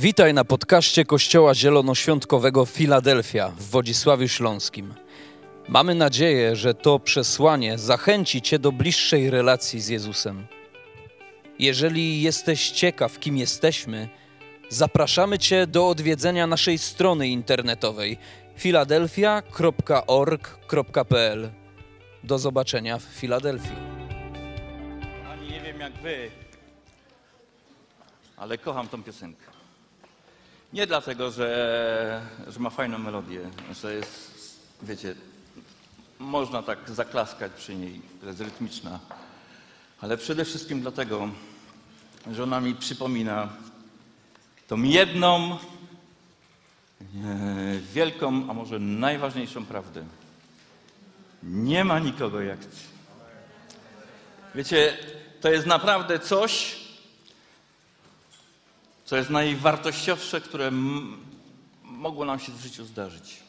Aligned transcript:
Witaj 0.00 0.34
na 0.34 0.44
podcaście 0.44 1.04
Kościoła 1.04 1.54
Zielonoświątkowego 1.54 2.66
Filadelfia 2.66 3.48
w 3.48 3.62
Wodzisławiu 3.62 4.28
Śląskim. 4.28 4.94
Mamy 5.68 5.94
nadzieję, 5.94 6.56
że 6.56 6.74
to 6.74 6.98
przesłanie 6.98 7.78
zachęci 7.78 8.42
Cię 8.42 8.58
do 8.58 8.72
bliższej 8.72 9.30
relacji 9.30 9.80
z 9.80 9.88
Jezusem. 9.88 10.46
Jeżeli 11.58 12.22
jesteś 12.22 12.70
ciekaw, 12.70 13.18
kim 13.18 13.36
jesteśmy, 13.36 14.08
zapraszamy 14.68 15.38
Cię 15.38 15.66
do 15.66 15.88
odwiedzenia 15.88 16.46
naszej 16.46 16.78
strony 16.78 17.28
internetowej 17.28 18.18
filadelfia.org.pl. 18.56 21.50
Do 22.24 22.38
zobaczenia 22.38 22.98
w 22.98 23.02
Filadelfii. 23.02 23.76
Ani 25.32 25.50
nie 25.50 25.60
wiem 25.60 25.80
jak 25.80 25.92
wy, 25.92 26.30
ale 28.36 28.58
kocham 28.58 28.88
tą 28.88 29.02
piosenkę. 29.02 29.57
Nie 30.72 30.86
dlatego, 30.86 31.30
że, 31.30 32.22
że 32.46 32.60
ma 32.60 32.70
fajną 32.70 32.98
melodię, 32.98 33.50
że 33.82 33.94
jest, 33.94 34.60
wiecie, 34.82 35.14
można 36.18 36.62
tak 36.62 36.90
zaklaskać 36.90 37.52
przy 37.52 37.74
niej, 37.74 38.00
jest 38.22 38.40
rytmiczna, 38.40 38.98
ale 40.00 40.16
przede 40.16 40.44
wszystkim 40.44 40.80
dlatego, 40.80 41.28
że 42.32 42.42
ona 42.42 42.60
mi 42.60 42.74
przypomina 42.74 43.48
tą 44.66 44.82
jedną 44.82 45.52
e, 45.52 45.58
wielką, 47.94 48.50
a 48.50 48.54
może 48.54 48.78
najważniejszą 48.78 49.66
prawdę. 49.66 50.04
Nie 51.42 51.84
ma 51.84 51.98
nikogo 51.98 52.40
jak 52.40 52.58
ty. 52.58 52.76
Wiecie, 54.54 54.98
to 55.40 55.50
jest 55.50 55.66
naprawdę 55.66 56.18
coś, 56.18 56.76
co 59.08 59.16
jest 59.16 59.30
najwartościowsze, 59.30 60.40
które 60.40 60.70
mogło 61.82 62.24
nam 62.24 62.38
się 62.38 62.52
w 62.52 62.60
życiu 62.60 62.84
zdarzyć. 62.84 63.42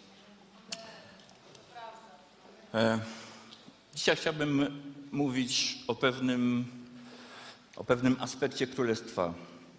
E, 2.73 2.99
dzisiaj 3.95 4.15
chciałbym 4.15 4.81
mówić 5.11 5.77
o 5.87 5.95
pewnym, 5.95 6.65
o 7.75 7.83
pewnym 7.83 8.15
aspekcie 8.19 8.67
Królestwa 8.67 9.33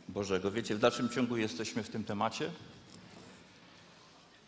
Bożego. 0.09 0.51
Wiecie, 0.51 0.75
w 0.75 0.79
dalszym 0.79 1.09
ciągu 1.09 1.37
jesteśmy 1.37 1.83
w 1.83 1.89
tym 1.89 2.05
temacie. 2.05 2.51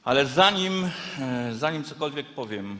Ale 0.04 0.26
zanim, 0.26 0.90
e, 1.18 1.54
zanim 1.54 1.84
cokolwiek 1.84 2.26
powiem, 2.26 2.78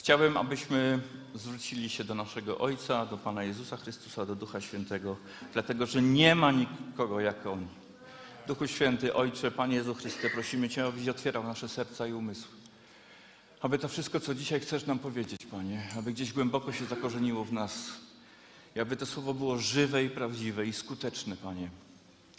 Chciałbym, 0.00 0.36
abyśmy 0.36 1.00
zwrócili 1.34 1.88
się 1.88 2.04
do 2.04 2.14
naszego 2.14 2.58
Ojca, 2.58 3.06
do 3.06 3.16
Pana 3.16 3.44
Jezusa 3.44 3.76
Chrystusa, 3.76 4.26
do 4.26 4.34
Ducha 4.34 4.60
Świętego, 4.60 5.16
dlatego 5.52 5.86
że 5.86 6.02
nie 6.02 6.34
ma 6.34 6.52
nikogo 6.52 7.20
jak 7.20 7.46
On. 7.46 7.66
Duchu 8.46 8.66
Święty, 8.66 9.14
Ojcze, 9.14 9.50
Panie 9.50 9.76
Jezu 9.76 9.94
Chryste, 9.94 10.30
prosimy 10.30 10.68
Cię, 10.68 10.84
abyś 10.84 11.08
otwierał 11.08 11.44
nasze 11.44 11.68
serca 11.68 12.06
i 12.06 12.12
umysły. 12.12 12.52
Aby 13.60 13.78
to 13.78 13.88
wszystko, 13.88 14.20
co 14.20 14.34
dzisiaj 14.34 14.60
chcesz 14.60 14.86
nam 14.86 14.98
powiedzieć, 14.98 15.46
Panie, 15.50 15.88
aby 15.98 16.12
gdzieś 16.12 16.32
głęboko 16.32 16.72
się 16.72 16.84
zakorzeniło 16.84 17.44
w 17.44 17.52
nas. 17.52 17.92
I 18.76 18.80
aby 18.80 18.96
to 18.96 19.06
słowo 19.06 19.34
było 19.34 19.58
żywe 19.58 20.04
i 20.04 20.10
prawdziwe 20.10 20.66
i 20.66 20.72
skuteczne, 20.72 21.36
Panie. 21.36 21.70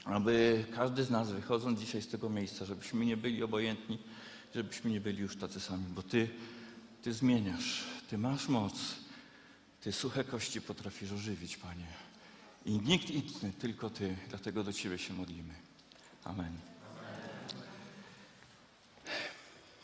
Aby 0.06 0.66
każdy 0.75 1.03
z 1.03 1.09
nas, 1.09 1.31
wychodząc 1.31 1.80
dzisiaj 1.80 2.02
z 2.02 2.08
tego 2.08 2.30
miejsca, 2.30 2.66
żebyśmy 2.66 3.06
nie 3.06 3.18
byli 3.18 3.44
obojętni, 3.44 3.98
żebyśmy 4.56 4.92
nie 4.92 5.02
byli 5.02 5.20
już 5.20 5.36
tacy 5.36 5.59
sami, 5.59 5.84
bo 5.96 6.03
Ty 6.03 6.30
ty 7.03 7.13
zmieniasz, 7.13 7.83
Ty 8.09 8.17
masz 8.17 8.47
moc, 8.47 8.73
Ty 9.81 9.91
suche 9.91 10.23
kości 10.23 10.61
potrafisz 10.61 11.11
ożywić, 11.11 11.57
Panie. 11.57 11.88
I 12.66 12.71
nikt 12.71 13.09
inny, 13.09 13.53
tylko 13.59 13.89
Ty, 13.89 14.17
dlatego 14.30 14.63
do 14.63 14.73
Ciebie 14.73 14.97
się 14.97 15.13
modlimy. 15.13 15.53
Amen. 16.23 16.57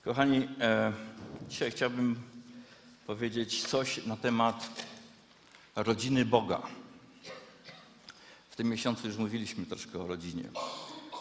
Kochani, 0.03 0.47
e, 0.59 0.93
dzisiaj 1.49 1.71
chciałbym 1.71 2.21
powiedzieć 3.07 3.63
coś 3.63 4.05
na 4.05 4.17
temat 4.17 4.85
rodziny 5.75 6.25
Boga. 6.25 6.61
W 8.49 8.55
tym 8.55 8.69
miesiącu 8.69 9.07
już 9.07 9.17
mówiliśmy 9.17 9.65
troszkę 9.65 9.99
o 9.99 10.07
rodzinie, 10.07 10.49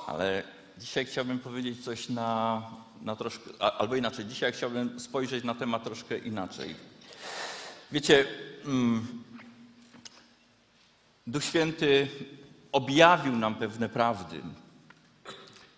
ale 0.06 0.42
dzisiaj 0.78 1.06
chciałbym 1.06 1.38
powiedzieć 1.38 1.84
coś 1.84 2.09
na 2.09 2.62
na 3.03 3.16
troszkę, 3.16 3.62
albo 3.78 3.97
inaczej, 3.97 4.25
dzisiaj 4.25 4.53
chciałbym 4.53 5.00
spojrzeć 5.00 5.44
na 5.44 5.54
temat 5.54 5.84
troszkę 5.84 6.19
inaczej. 6.19 6.75
Wiecie, 7.92 8.25
mm, 8.64 9.06
Duch 11.26 11.44
Święty 11.44 12.09
objawił 12.72 13.36
nam 13.36 13.54
pewne 13.54 13.88
prawdy 13.88 14.41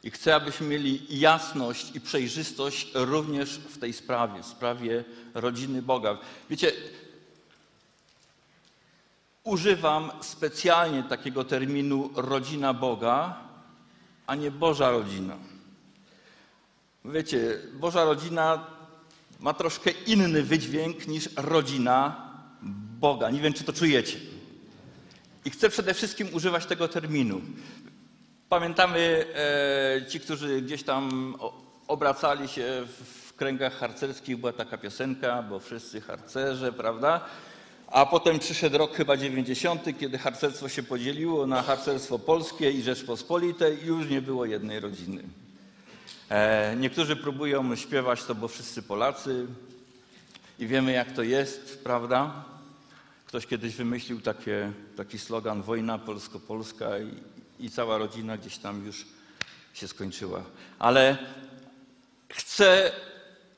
i 0.03 0.11
chcę, 0.11 0.35
abyśmy 0.35 0.67
mieli 0.67 1.21
jasność 1.21 1.97
i 1.97 2.01
przejrzystość 2.01 2.91
również 2.95 3.59
w 3.59 3.79
tej 3.79 3.93
sprawie, 3.93 4.43
w 4.43 4.47
sprawie 4.47 5.05
rodziny 5.35 5.83
Boga. 5.83 6.19
Wiecie, 6.51 6.73
używam 9.45 10.11
specjalnie 10.21 11.03
takiego 11.03 11.45
terminu 11.45 12.11
rodzina 12.15 12.75
Boga, 12.75 13.48
a 14.29 14.35
nie 14.35 14.51
Boża 14.51 14.91
rodzina. 14.91 15.37
Wiecie, 17.05 17.59
Boża 17.75 18.05
rodzina 18.05 18.67
ma 19.41 19.55
troszkę 19.55 19.91
inny 19.91 20.43
wydźwięk 20.43 21.07
niż 21.07 21.29
rodzina 21.37 22.29
Boga. 23.01 23.31
Nie 23.31 23.41
wiem, 23.41 23.53
czy 23.53 23.65
to 23.65 23.73
czujecie. 23.73 24.19
I 25.45 25.51
chcę 25.51 25.69
przede 25.71 25.95
wszystkim 25.95 26.29
używać 26.33 26.67
tego 26.67 26.89
terminu. 26.89 27.41
Pamiętamy 28.49 29.27
e, 29.35 30.07
ci, 30.07 30.21
którzy 30.21 30.63
gdzieś 30.63 30.83
tam 30.83 31.35
obracali 31.89 32.49
się 32.49 32.87
w 33.27 33.33
kręgach 33.35 33.79
harcerskich, 33.79 34.37
była 34.37 34.53
taka 34.53 34.79
piosenka, 34.79 35.43
bo 35.43 35.61
wszyscy 35.61 36.01
harcerze, 36.01 36.73
prawda? 36.73 37.21
A 37.91 38.07
potem 38.07 38.39
przyszedł 38.39 38.79
rok 38.79 38.95
chyba 38.95 39.17
90., 39.17 39.99
kiedy 40.01 40.19
harcerstwo 40.19 40.69
się 40.69 40.83
podzieliło 40.83 41.47
na 41.47 41.63
harcerstwo 41.63 42.19
polskie 42.19 42.71
i 42.71 42.83
Rzeczpospolite 42.83 43.75
i 43.75 43.87
już 43.87 44.09
nie 44.09 44.23
było 44.23 44.45
jednej 44.45 44.81
rodziny. 44.81 45.23
E, 46.31 46.77
niektórzy 46.77 47.17
próbują 47.17 47.77
śpiewać 47.77 48.25
to, 48.25 48.35
bo 48.35 48.49
wszyscy 48.49 48.83
Polacy 48.83 49.47
i 50.59 50.67
wiemy, 50.67 50.93
jak 50.93 51.13
to 51.13 51.23
jest, 51.23 51.85
prawda? 51.85 52.45
Ktoś 53.27 53.47
kiedyś 53.47 53.75
wymyślił 53.75 54.21
takie, 54.21 54.73
taki 54.97 55.19
slogan 55.19 55.63
wojna 55.63 55.99
polsko-polska 55.99 56.99
i, 56.99 57.15
i 57.67 57.71
cała 57.71 57.99
rodzina 57.99 58.37
gdzieś 58.37 58.59
tam 58.59 58.87
już 58.87 59.07
się 59.75 59.89
skończyła. 59.89 60.43
Ale 60.79 61.19
chcę 62.29 62.93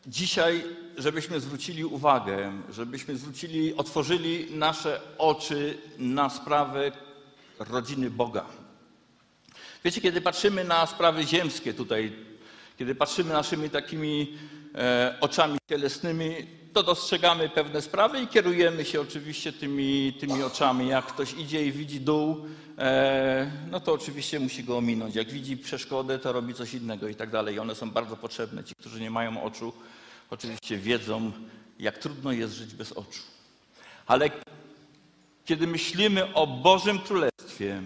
dzisiaj, 0.06 0.65
żebyśmy 0.99 1.41
zwrócili 1.41 1.84
uwagę, 1.84 2.53
żebyśmy 2.71 3.16
zwrócili, 3.16 3.75
otworzyli 3.77 4.47
nasze 4.50 5.00
oczy 5.19 5.78
na 5.99 6.31
sprawę 6.31 6.93
rodziny 7.59 8.11
Boga. 8.11 8.47
Wiecie, 9.84 10.00
kiedy 10.00 10.21
patrzymy 10.21 10.65
na 10.65 10.87
sprawy 10.87 11.27
ziemskie 11.27 11.75
tutaj 11.75 12.31
kiedy 12.81 12.94
patrzymy 12.94 13.33
naszymi 13.33 13.71
takimi 13.71 14.38
oczami 15.20 15.58
cielesnymi, 15.69 16.34
to 16.72 16.82
dostrzegamy 16.82 17.48
pewne 17.48 17.82
sprawy 17.82 18.20
i 18.20 18.26
kierujemy 18.26 18.84
się 18.84 19.00
oczywiście 19.00 19.53
tymi, 19.53 20.12
tymi 20.20 20.42
oczami. 20.42 20.88
Jak 20.88 21.06
ktoś 21.06 21.34
idzie 21.34 21.66
i 21.66 21.72
widzi 21.72 22.00
dół, 22.00 22.47
e, 22.78 23.50
no 23.70 23.81
to 23.81 23.92
oczywiście 23.92 24.41
musi 24.41 24.64
go 24.64 24.78
ominąć. 24.78 25.14
Jak 25.14 25.31
widzi 25.31 25.56
przeszkodę, 25.56 26.19
to 26.19 26.32
robi 26.32 26.54
coś 26.54 26.75
innego 26.75 27.08
i 27.08 27.14
tak 27.14 27.31
dalej. 27.31 27.58
One 27.58 27.75
są 27.75 27.91
bardzo 27.91 28.16
potrzebne. 28.16 28.64
Ci, 28.64 28.75
którzy 28.75 29.00
nie 29.00 29.10
mają 29.10 29.42
oczu, 29.42 29.72
oczywiście 30.31 30.78
wiedzą, 30.78 31.32
jak 31.78 31.98
trudno 31.98 32.32
jest 32.32 32.54
żyć 32.54 32.75
bez 32.75 32.92
oczu. 32.92 33.22
Ale 34.06 34.31
kiedy 35.44 35.66
myślimy 35.66 36.34
o 36.34 36.47
Bożym 36.47 36.98
Królestwie, 36.98 37.82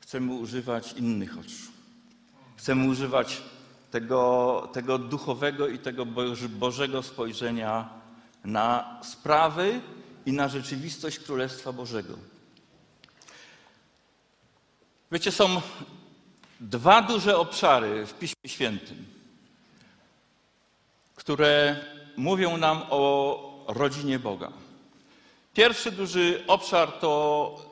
chcemy 0.00 0.32
używać 0.32 0.92
innych 0.92 1.38
oczu. 1.38 1.72
Chcemy 2.56 2.88
używać 2.88 3.42
tego, 3.90 4.70
tego 4.72 4.98
duchowego 4.98 5.68
i 5.68 5.78
tego 5.78 6.06
Bożego 6.48 7.02
spojrzenia 7.02 7.88
na 8.44 9.00
sprawy 9.02 9.80
i 10.26 10.32
na 10.32 10.48
rzeczywistość 10.48 11.18
Królestwa 11.18 11.72
Bożego. 11.72 12.14
Wiecie, 15.12 15.32
są 15.32 15.60
dwa 16.60 17.02
duże 17.02 17.38
obszary 17.38 18.06
w 18.06 18.14
Piśmie 18.14 18.50
Świętym, 18.50 19.06
które 21.14 21.84
mówią 22.16 22.56
nam 22.56 22.82
o 22.90 23.64
rodzinie 23.68 24.18
Boga. 24.18 24.52
Pierwszy 25.54 25.92
duży 25.92 26.44
obszar 26.46 26.92
to 26.92 27.68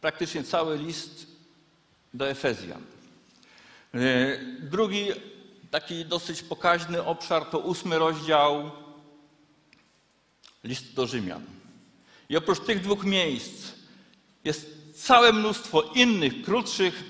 praktycznie 0.00 0.44
cały 0.44 0.78
list 0.78 1.26
do 2.14 2.28
Efezjan. 2.28 2.91
E, 3.94 4.38
drugi 4.60 5.06
taki 5.70 6.04
dosyć 6.04 6.42
pokaźny 6.42 7.04
obszar 7.04 7.44
to 7.44 7.58
ósmy 7.58 7.98
rozdział 7.98 8.70
list 10.64 10.94
do 10.94 11.06
Rzymian. 11.06 11.42
I 12.28 12.36
oprócz 12.36 12.60
tych 12.60 12.80
dwóch 12.80 13.04
miejsc 13.04 13.72
jest 14.44 14.94
całe 14.94 15.32
mnóstwo 15.32 15.82
innych, 15.82 16.42
krótszych, 16.42 17.04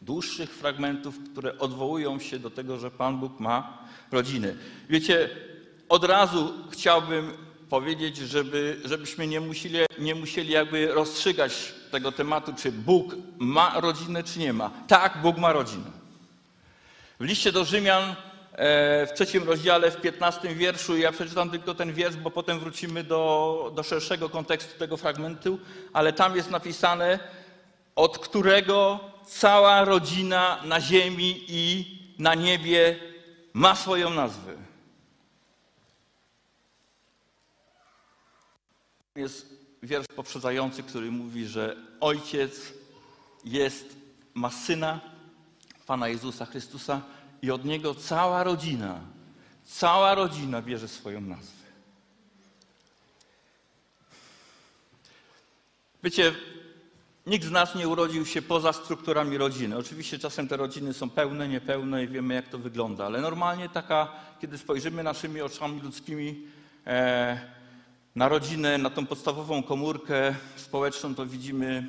dłuższych 0.00 0.50
fragmentów, 0.50 1.18
które 1.32 1.58
odwołują 1.58 2.18
się 2.18 2.38
do 2.38 2.50
tego, 2.50 2.78
że 2.78 2.90
Pan 2.90 3.20
Bóg 3.20 3.40
ma 3.40 3.78
rodzinę. 4.12 4.54
Wiecie, 4.88 5.30
od 5.88 6.04
razu 6.04 6.54
chciałbym 6.70 7.32
powiedzieć, 7.70 8.16
żeby, 8.16 8.80
żebyśmy 8.84 9.26
nie 9.26 9.40
musieli, 9.40 9.78
nie 9.98 10.14
musieli 10.14 10.52
jakby 10.52 10.86
rozstrzygać 10.86 11.74
tego 11.90 12.12
tematu, 12.12 12.52
czy 12.62 12.72
Bóg 12.72 13.14
ma 13.38 13.80
rodzinę, 13.80 14.22
czy 14.22 14.38
nie 14.38 14.52
ma. 14.52 14.70
Tak, 14.88 15.18
Bóg 15.22 15.38
ma 15.38 15.52
rodzinę. 15.52 15.90
W 17.20 17.24
liście 17.24 17.52
do 17.52 17.64
Rzymian 17.64 18.02
e, 18.52 19.06
w 19.06 19.12
trzecim 19.14 19.42
rozdziale, 19.42 19.90
w 19.90 20.00
piętnastym 20.00 20.54
wierszu, 20.54 20.96
ja 20.96 21.12
przeczytam 21.12 21.50
tylko 21.50 21.74
ten 21.74 21.92
wiersz, 21.92 22.16
bo 22.16 22.30
potem 22.30 22.58
wrócimy 22.58 23.04
do, 23.04 23.72
do 23.76 23.82
szerszego 23.82 24.28
kontekstu 24.28 24.78
tego 24.78 24.96
fragmentu, 24.96 25.58
ale 25.92 26.12
tam 26.12 26.36
jest 26.36 26.50
napisane, 26.50 27.18
od 27.96 28.18
którego 28.18 29.00
cała 29.26 29.84
rodzina 29.84 30.60
na 30.64 30.80
ziemi 30.80 31.44
i 31.48 31.86
na 32.18 32.34
niebie 32.34 32.96
ma 33.52 33.74
swoją 33.74 34.10
nazwę. 34.10 34.69
Jest 39.20 39.46
wiersz 39.82 40.06
poprzedzający, 40.16 40.82
który 40.82 41.10
mówi, 41.10 41.46
że 41.46 41.76
Ojciec 42.00 42.72
jest, 43.44 43.96
ma 44.34 44.50
Syna, 44.50 45.00
Pana 45.86 46.08
Jezusa 46.08 46.46
Chrystusa 46.46 47.02
i 47.42 47.50
od 47.50 47.64
Niego 47.64 47.94
cała 47.94 48.44
rodzina, 48.44 49.00
cała 49.64 50.14
rodzina 50.14 50.62
bierze 50.62 50.88
swoją 50.88 51.20
nazwę. 51.20 51.60
Wiecie, 56.02 56.34
nikt 57.26 57.44
z 57.44 57.50
nas 57.50 57.74
nie 57.74 57.88
urodził 57.88 58.26
się 58.26 58.42
poza 58.42 58.72
strukturami 58.72 59.38
rodziny. 59.38 59.76
Oczywiście 59.76 60.18
czasem 60.18 60.48
te 60.48 60.56
rodziny 60.56 60.94
są 60.94 61.10
pełne, 61.10 61.48
niepełne 61.48 62.04
i 62.04 62.08
wiemy, 62.08 62.34
jak 62.34 62.48
to 62.48 62.58
wygląda, 62.58 63.06
ale 63.06 63.20
normalnie 63.20 63.68
taka, 63.68 64.12
kiedy 64.40 64.58
spojrzymy 64.58 65.02
naszymi 65.02 65.40
oczami 65.40 65.80
ludzkimi 65.80 66.46
e, 66.86 67.59
na 68.14 68.28
rodzinę, 68.28 68.78
na 68.78 68.90
tą 68.90 69.06
podstawową 69.06 69.62
komórkę 69.62 70.34
społeczną, 70.56 71.14
to 71.14 71.26
widzimy, 71.26 71.88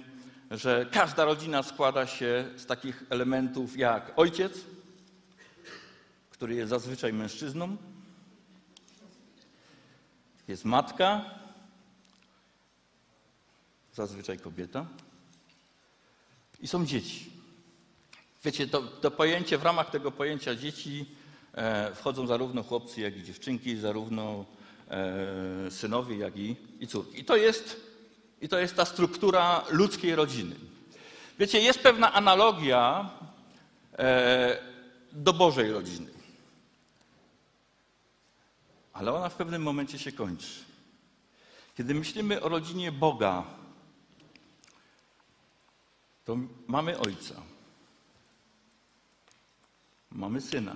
że 0.51 0.85
każda 0.91 1.25
rodzina 1.25 1.63
składa 1.63 2.07
się 2.07 2.49
z 2.57 2.65
takich 2.65 3.03
elementów 3.09 3.77
jak 3.77 4.11
ojciec, 4.15 4.59
który 6.29 6.55
jest 6.55 6.69
zazwyczaj 6.69 7.13
mężczyzną, 7.13 7.77
jest 10.47 10.65
matka, 10.65 11.25
zazwyczaj 13.93 14.39
kobieta, 14.39 14.85
i 16.61 16.67
są 16.67 16.85
dzieci. 16.85 17.31
Wiecie, 18.45 18.67
to, 18.67 18.81
to 18.81 19.11
pojęcie, 19.11 19.57
w 19.57 19.63
ramach 19.63 19.89
tego 19.89 20.11
pojęcia 20.11 20.55
dzieci 20.55 21.05
e, 21.53 21.95
wchodzą 21.95 22.27
zarówno 22.27 22.63
chłopcy, 22.63 23.01
jak 23.01 23.17
i 23.17 23.23
dziewczynki, 23.23 23.77
zarówno 23.77 24.45
synowie, 25.69 26.17
jak 26.17 26.37
i, 26.37 26.55
i 26.79 26.87
córki. 26.87 27.19
I 27.19 27.25
to, 27.25 27.35
jest, 27.35 27.81
I 28.41 28.49
to 28.49 28.59
jest 28.59 28.75
ta 28.75 28.85
struktura 28.85 29.63
ludzkiej 29.69 30.15
rodziny. 30.15 30.55
Wiecie, 31.39 31.59
jest 31.59 31.79
pewna 31.79 32.13
analogia 32.13 33.09
e, 33.97 34.57
do 35.11 35.33
Bożej 35.33 35.71
rodziny. 35.71 36.11
Ale 38.93 39.13
ona 39.13 39.29
w 39.29 39.35
pewnym 39.35 39.61
momencie 39.61 39.99
się 39.99 40.11
kończy. 40.11 40.71
Kiedy 41.77 41.93
myślimy 41.93 42.41
o 42.41 42.49
rodzinie 42.49 42.91
Boga, 42.91 43.43
to 46.25 46.37
mamy 46.67 46.99
Ojca, 46.99 47.35
mamy 50.11 50.41
Syna. 50.41 50.75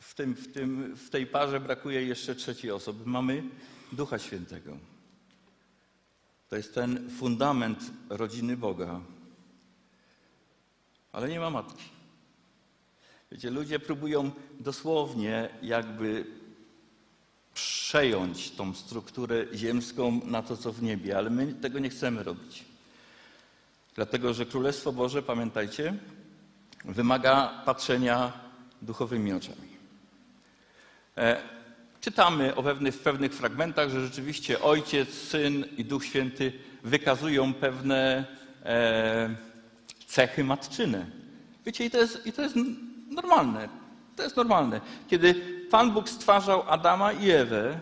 W, 0.00 0.07
tym, 0.18 0.34
w, 0.34 0.52
tym, 0.52 0.96
w 0.96 1.10
tej 1.10 1.26
parze 1.26 1.60
brakuje 1.60 2.02
jeszcze 2.02 2.34
trzeciej 2.34 2.70
osoby. 2.70 3.02
Mamy 3.06 3.42
Ducha 3.92 4.18
Świętego. 4.18 4.76
To 6.48 6.56
jest 6.56 6.74
ten 6.74 7.10
fundament 7.10 7.90
rodziny 8.08 8.56
Boga. 8.56 9.00
Ale 11.12 11.28
nie 11.28 11.40
ma 11.40 11.50
matki. 11.50 11.84
Wiecie, 13.32 13.50
ludzie 13.50 13.78
próbują 13.78 14.30
dosłownie 14.60 15.48
jakby 15.62 16.26
przejąć 17.54 18.50
tą 18.50 18.74
strukturę 18.74 19.46
ziemską 19.54 20.20
na 20.24 20.42
to, 20.42 20.56
co 20.56 20.72
w 20.72 20.82
niebie, 20.82 21.18
ale 21.18 21.30
my 21.30 21.54
tego 21.54 21.78
nie 21.78 21.90
chcemy 21.90 22.22
robić. 22.22 22.64
Dlatego, 23.94 24.34
że 24.34 24.46
Królestwo 24.46 24.92
Boże, 24.92 25.22
pamiętajcie, 25.22 25.94
wymaga 26.84 27.62
patrzenia 27.64 28.32
duchowymi 28.82 29.32
oczami. 29.32 29.67
E, 31.18 31.36
czytamy 32.00 32.54
o 32.54 32.62
pewnych, 32.62 32.94
w 32.94 32.98
pewnych 32.98 33.32
fragmentach, 33.32 33.90
że 33.90 34.06
rzeczywiście 34.06 34.62
Ojciec, 34.62 35.08
Syn 35.14 35.64
i 35.76 35.84
Duch 35.84 36.04
Święty 36.04 36.52
wykazują 36.84 37.54
pewne 37.54 38.24
e, 38.64 39.34
cechy 40.06 40.44
matczyne. 40.44 41.06
Wiecie, 41.66 41.84
i 41.84 41.90
to, 41.90 41.98
jest, 41.98 42.26
i 42.26 42.32
to 42.32 42.42
jest 42.42 42.54
normalne. 43.10 43.68
To 44.16 44.22
jest 44.22 44.36
normalne. 44.36 44.80
Kiedy 45.08 45.34
Pan 45.70 45.90
Bóg 45.90 46.08
stwarzał 46.08 46.62
Adama 46.68 47.12
i 47.12 47.30
Ewę, 47.30 47.80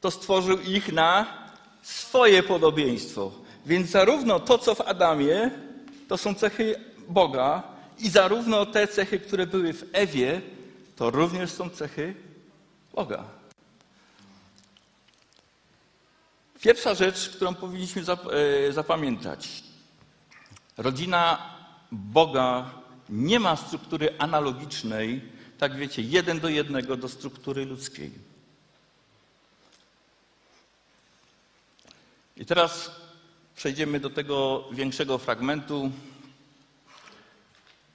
to 0.00 0.10
stworzył 0.10 0.60
ich 0.60 0.92
na 0.92 1.26
swoje 1.82 2.42
podobieństwo. 2.42 3.32
Więc 3.66 3.90
zarówno 3.90 4.40
to, 4.40 4.58
co 4.58 4.74
w 4.74 4.80
Adamie, 4.80 5.50
to 6.08 6.18
są 6.18 6.34
cechy 6.34 6.74
Boga, 7.08 7.62
i 7.98 8.08
zarówno 8.08 8.66
te 8.66 8.86
cechy, 8.86 9.18
które 9.18 9.46
były 9.46 9.72
w 9.72 9.84
Ewie, 9.92 10.40
to 10.98 11.10
również 11.10 11.50
są 11.50 11.70
cechy 11.70 12.14
Boga. 12.94 13.24
Pierwsza 16.60 16.94
rzecz, 16.94 17.28
którą 17.28 17.54
powinniśmy 17.54 18.02
e, 18.02 18.72
zapamiętać. 18.72 19.62
Rodzina 20.76 21.54
Boga 21.92 22.70
nie 23.08 23.40
ma 23.40 23.56
struktury 23.56 24.18
analogicznej, 24.18 25.22
tak 25.58 25.76
wiecie, 25.76 26.02
jeden 26.02 26.40
do 26.40 26.48
jednego 26.48 26.96
do 26.96 27.08
struktury 27.08 27.64
ludzkiej. 27.64 28.10
I 32.36 32.46
teraz 32.46 32.90
przejdziemy 33.56 34.00
do 34.00 34.10
tego 34.10 34.64
większego 34.72 35.18
fragmentu, 35.18 35.90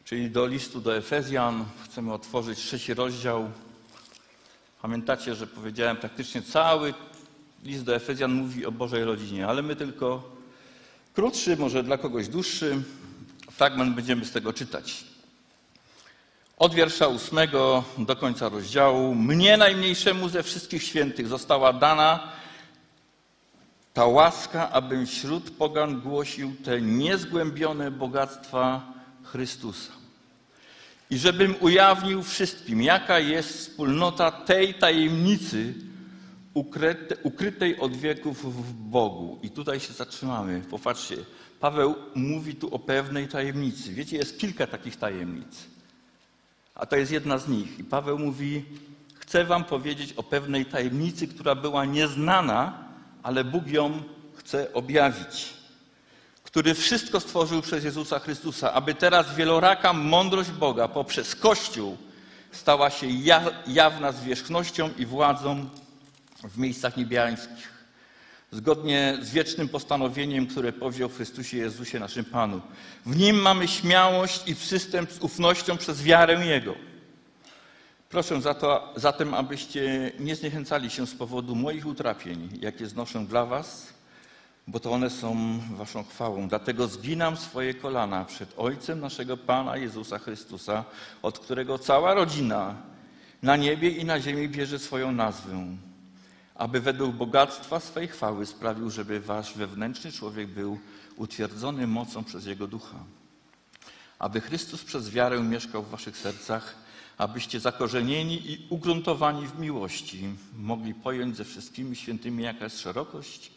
czyli 0.05 0.31
do 0.31 0.45
listu 0.45 0.81
do 0.81 0.97
Efezjan. 0.97 1.65
Chcemy 1.85 2.13
otworzyć 2.13 2.59
trzeci 2.59 2.93
rozdział. 2.93 3.51
Pamiętacie, 4.81 5.35
że 5.35 5.47
powiedziałem 5.47 5.97
praktycznie 5.97 6.41
cały 6.41 6.93
list 7.63 7.83
do 7.83 7.95
Efezjan 7.95 8.33
mówi 8.33 8.65
o 8.65 8.71
Bożej 8.71 9.03
rodzinie, 9.03 9.47
ale 9.47 9.61
my 9.61 9.75
tylko 9.75 10.35
krótszy, 11.13 11.57
może 11.57 11.83
dla 11.83 11.97
kogoś 11.97 12.27
dłuższy 12.27 12.83
fragment 13.51 13.95
będziemy 13.95 14.25
z 14.25 14.31
tego 14.31 14.53
czytać. 14.53 15.03
Od 16.57 16.73
wiersza 16.73 17.07
ósmego 17.07 17.83
do 17.97 18.15
końca 18.15 18.49
rozdziału. 18.49 19.15
Mnie 19.15 19.57
najmniejszemu 19.57 20.29
ze 20.29 20.43
wszystkich 20.43 20.83
świętych 20.83 21.27
została 21.27 21.73
dana 21.73 22.31
ta 23.93 24.05
łaska, 24.05 24.71
abym 24.71 25.05
wśród 25.05 25.51
pogan 25.51 26.01
głosił 26.01 26.55
te 26.65 26.81
niezgłębione 26.81 27.91
bogactwa 27.91 28.92
Chrystusa. 29.23 29.91
I 31.09 31.17
żebym 31.17 31.55
ujawnił 31.59 32.23
wszystkim, 32.23 32.81
jaka 32.81 33.19
jest 33.19 33.57
wspólnota 33.57 34.31
tej 34.31 34.73
tajemnicy 34.73 35.73
ukrytej 37.23 37.79
od 37.79 37.95
wieków 37.95 38.55
w 38.55 38.73
Bogu. 38.73 39.39
I 39.43 39.49
tutaj 39.49 39.79
się 39.79 39.93
zatrzymamy. 39.93 40.61
Popatrzcie, 40.69 41.17
Paweł 41.59 41.95
mówi 42.15 42.55
tu 42.55 42.75
o 42.75 42.79
pewnej 42.79 43.27
tajemnicy. 43.27 43.93
Wiecie, 43.93 44.17
jest 44.17 44.39
kilka 44.39 44.67
takich 44.67 44.95
tajemnic. 44.95 45.65
A 46.75 46.85
to 46.85 46.95
jest 46.95 47.11
jedna 47.11 47.37
z 47.37 47.47
nich. 47.47 47.79
I 47.79 47.83
Paweł 47.83 48.19
mówi: 48.19 48.65
Chcę 49.15 49.45
Wam 49.45 49.63
powiedzieć 49.63 50.13
o 50.13 50.23
pewnej 50.23 50.65
tajemnicy, 50.65 51.27
która 51.27 51.55
była 51.55 51.85
nieznana, 51.85 52.87
ale 53.23 53.43
Bóg 53.43 53.67
ją 53.67 54.03
chce 54.35 54.73
objawić. 54.73 55.53
Który 56.53 56.73
wszystko 56.73 57.19
stworzył 57.19 57.61
przez 57.61 57.83
Jezusa 57.83 58.19
Chrystusa, 58.19 58.73
aby 58.73 58.95
teraz 58.95 59.35
wieloraka 59.35 59.93
mądrość 59.93 60.51
Boga 60.51 60.87
poprzez 60.87 61.35
Kościół 61.35 61.97
stała 62.51 62.89
się 62.89 63.07
jawna 63.67 64.11
zwierzchnością 64.11 64.89
i 64.97 65.05
władzą 65.05 65.69
w 66.43 66.57
miejscach 66.57 66.97
niebiańskich 66.97 67.73
zgodnie 68.51 69.17
z 69.21 69.31
wiecznym 69.31 69.69
postanowieniem, 69.69 70.47
które 70.47 70.73
powziął 70.73 71.09
w 71.09 71.15
Chrystusie 71.15 71.57
Jezusie 71.57 71.99
naszym 71.99 72.25
Panu. 72.25 72.61
W 73.05 73.17
Nim 73.17 73.35
mamy 73.35 73.67
śmiałość 73.67 74.47
i 74.47 74.55
przystęp 74.55 75.11
z 75.11 75.19
ufnością 75.19 75.77
przez 75.77 76.03
wiarę 76.03 76.45
Jego. 76.45 76.75
Proszę 78.09 78.41
za 78.41 78.53
to, 78.53 78.93
zatem, 78.95 79.33
abyście 79.33 80.11
nie 80.19 80.35
zniechęcali 80.35 80.89
się 80.89 81.07
z 81.07 81.15
powodu 81.15 81.55
moich 81.55 81.85
utrapień, 81.85 82.49
jakie 82.61 82.87
znoszę 82.87 83.25
dla 83.25 83.45
was, 83.45 83.92
bo 84.67 84.79
to 84.79 84.91
one 84.91 85.09
są 85.09 85.59
waszą 85.71 86.03
chwałą. 86.03 86.47
Dlatego 86.47 86.87
zginam 86.87 87.37
swoje 87.37 87.73
kolana 87.73 88.25
przed 88.25 88.53
Ojcem 88.57 88.99
naszego 88.99 89.37
Pana 89.37 89.77
Jezusa 89.77 90.19
Chrystusa, 90.19 90.83
od 91.21 91.39
którego 91.39 91.79
cała 91.79 92.13
rodzina 92.13 92.75
na 93.41 93.55
niebie 93.55 93.89
i 93.89 94.05
na 94.05 94.19
ziemi 94.19 94.49
bierze 94.49 94.79
swoją 94.79 95.11
nazwę, 95.11 95.65
aby 96.55 96.79
według 96.81 97.15
bogactwa 97.15 97.79
swej 97.79 98.07
chwały 98.07 98.45
sprawił, 98.45 98.89
żeby 98.89 99.19
wasz 99.19 99.53
wewnętrzny 99.53 100.11
człowiek 100.11 100.47
był 100.47 100.79
utwierdzony 101.15 101.87
mocą 101.87 102.23
przez 102.23 102.45
Jego 102.45 102.67
Ducha. 102.67 102.97
Aby 104.19 104.41
Chrystus 104.41 104.83
przez 104.83 105.09
wiarę 105.09 105.39
mieszkał 105.41 105.83
w 105.83 105.89
waszych 105.89 106.17
sercach, 106.17 106.75
abyście 107.17 107.59
zakorzenieni 107.59 108.51
i 108.51 108.67
ugruntowani 108.69 109.47
w 109.47 109.59
miłości 109.59 110.35
mogli 110.57 110.93
pojąć 110.93 111.37
ze 111.37 111.45
wszystkimi 111.45 111.95
świętymi, 111.95 112.43
jaka 112.43 112.63
jest 112.63 112.79
szerokość, 112.79 113.51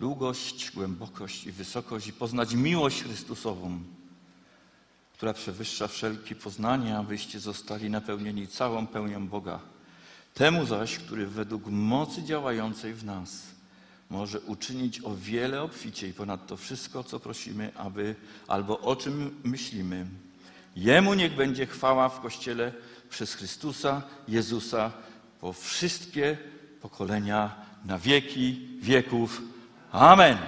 długość, 0.00 0.70
głębokość 0.74 1.46
i 1.46 1.52
wysokość 1.52 2.06
i 2.06 2.12
poznać 2.12 2.54
miłość 2.54 3.02
Chrystusową, 3.02 3.78
która 5.12 5.32
przewyższa 5.32 5.88
wszelkie 5.88 6.34
poznanie, 6.34 6.96
abyście 6.96 7.40
zostali 7.40 7.90
napełnieni 7.90 8.48
całą 8.48 8.86
pełnią 8.86 9.28
Boga. 9.28 9.60
Temu 10.34 10.66
zaś, 10.66 10.98
który 10.98 11.26
według 11.26 11.66
mocy 11.66 12.22
działającej 12.22 12.94
w 12.94 13.04
nas 13.04 13.42
może 14.10 14.40
uczynić 14.40 15.00
o 15.04 15.16
wiele 15.16 15.62
obficiej 15.62 16.14
ponad 16.14 16.46
to 16.46 16.56
wszystko, 16.56 17.04
co 17.04 17.20
prosimy, 17.20 17.72
aby 17.76 18.14
albo 18.48 18.80
o 18.80 18.96
czym 18.96 19.40
myślimy. 19.44 20.06
Jemu 20.76 21.14
niech 21.14 21.34
będzie 21.34 21.66
chwała 21.66 22.08
w 22.08 22.20
Kościele 22.20 22.72
przez 23.10 23.34
Chrystusa, 23.34 24.02
Jezusa, 24.28 24.92
po 25.40 25.52
wszystkie 25.52 26.38
pokolenia 26.80 27.54
na 27.84 27.98
wieki 27.98 28.68
wieków. 28.80 29.49
Amen. 29.92 30.38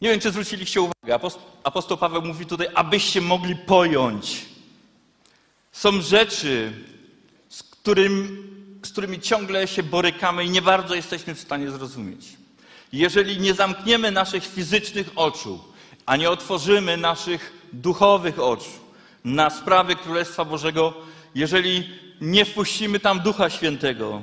Nie 0.00 0.10
wiem, 0.10 0.20
czy 0.20 0.30
zwróciliście 0.30 0.80
uwagę. 0.80 1.18
Apostoł 1.64 1.96
Paweł 1.96 2.22
mówi 2.22 2.46
tutaj, 2.46 2.68
abyście 2.74 3.20
mogli 3.20 3.56
pojąć. 3.56 4.46
Są 5.72 6.00
rzeczy, 6.00 6.72
z, 7.48 7.62
którym, 7.62 8.44
z 8.84 8.92
którymi 8.92 9.20
ciągle 9.20 9.68
się 9.68 9.82
borykamy 9.82 10.44
i 10.44 10.50
nie 10.50 10.62
bardzo 10.62 10.94
jesteśmy 10.94 11.34
w 11.34 11.40
stanie 11.40 11.70
zrozumieć. 11.70 12.26
Jeżeli 12.92 13.40
nie 13.40 13.54
zamkniemy 13.54 14.10
naszych 14.10 14.46
fizycznych 14.46 15.10
oczu, 15.16 15.64
a 16.06 16.16
nie 16.16 16.30
otworzymy 16.30 16.96
naszych 16.96 17.52
duchowych 17.72 18.38
oczu 18.38 18.70
na 19.24 19.50
sprawy 19.50 19.96
Królestwa 19.96 20.44
Bożego, 20.44 20.94
jeżeli 21.34 21.90
nie 22.20 22.44
wpuścimy 22.44 23.00
tam 23.00 23.20
Ducha 23.20 23.50
Świętego, 23.50 24.22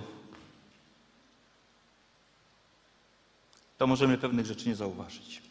to 3.77 3.88
możemy 3.88 4.17
pewnych 4.17 4.46
rzeczy 4.46 4.69
nie 4.69 4.75
zauważyć. 4.75 5.41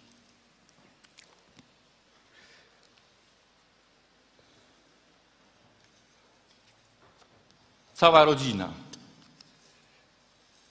Cała 7.95 8.25
rodzina. 8.25 8.73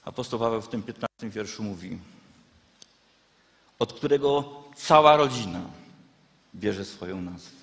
Apostoł 0.06 0.40
Paweł 0.40 0.62
w 0.62 0.68
tym 0.68 0.84
15 0.84 1.30
wierszu 1.30 1.64
mówi, 1.64 2.00
od 3.80 3.94
którego 3.94 4.64
cała 4.76 5.18
rodzina 5.18 5.62
bierze 6.56 6.86
swoją 6.86 7.22
nazwę. 7.22 7.58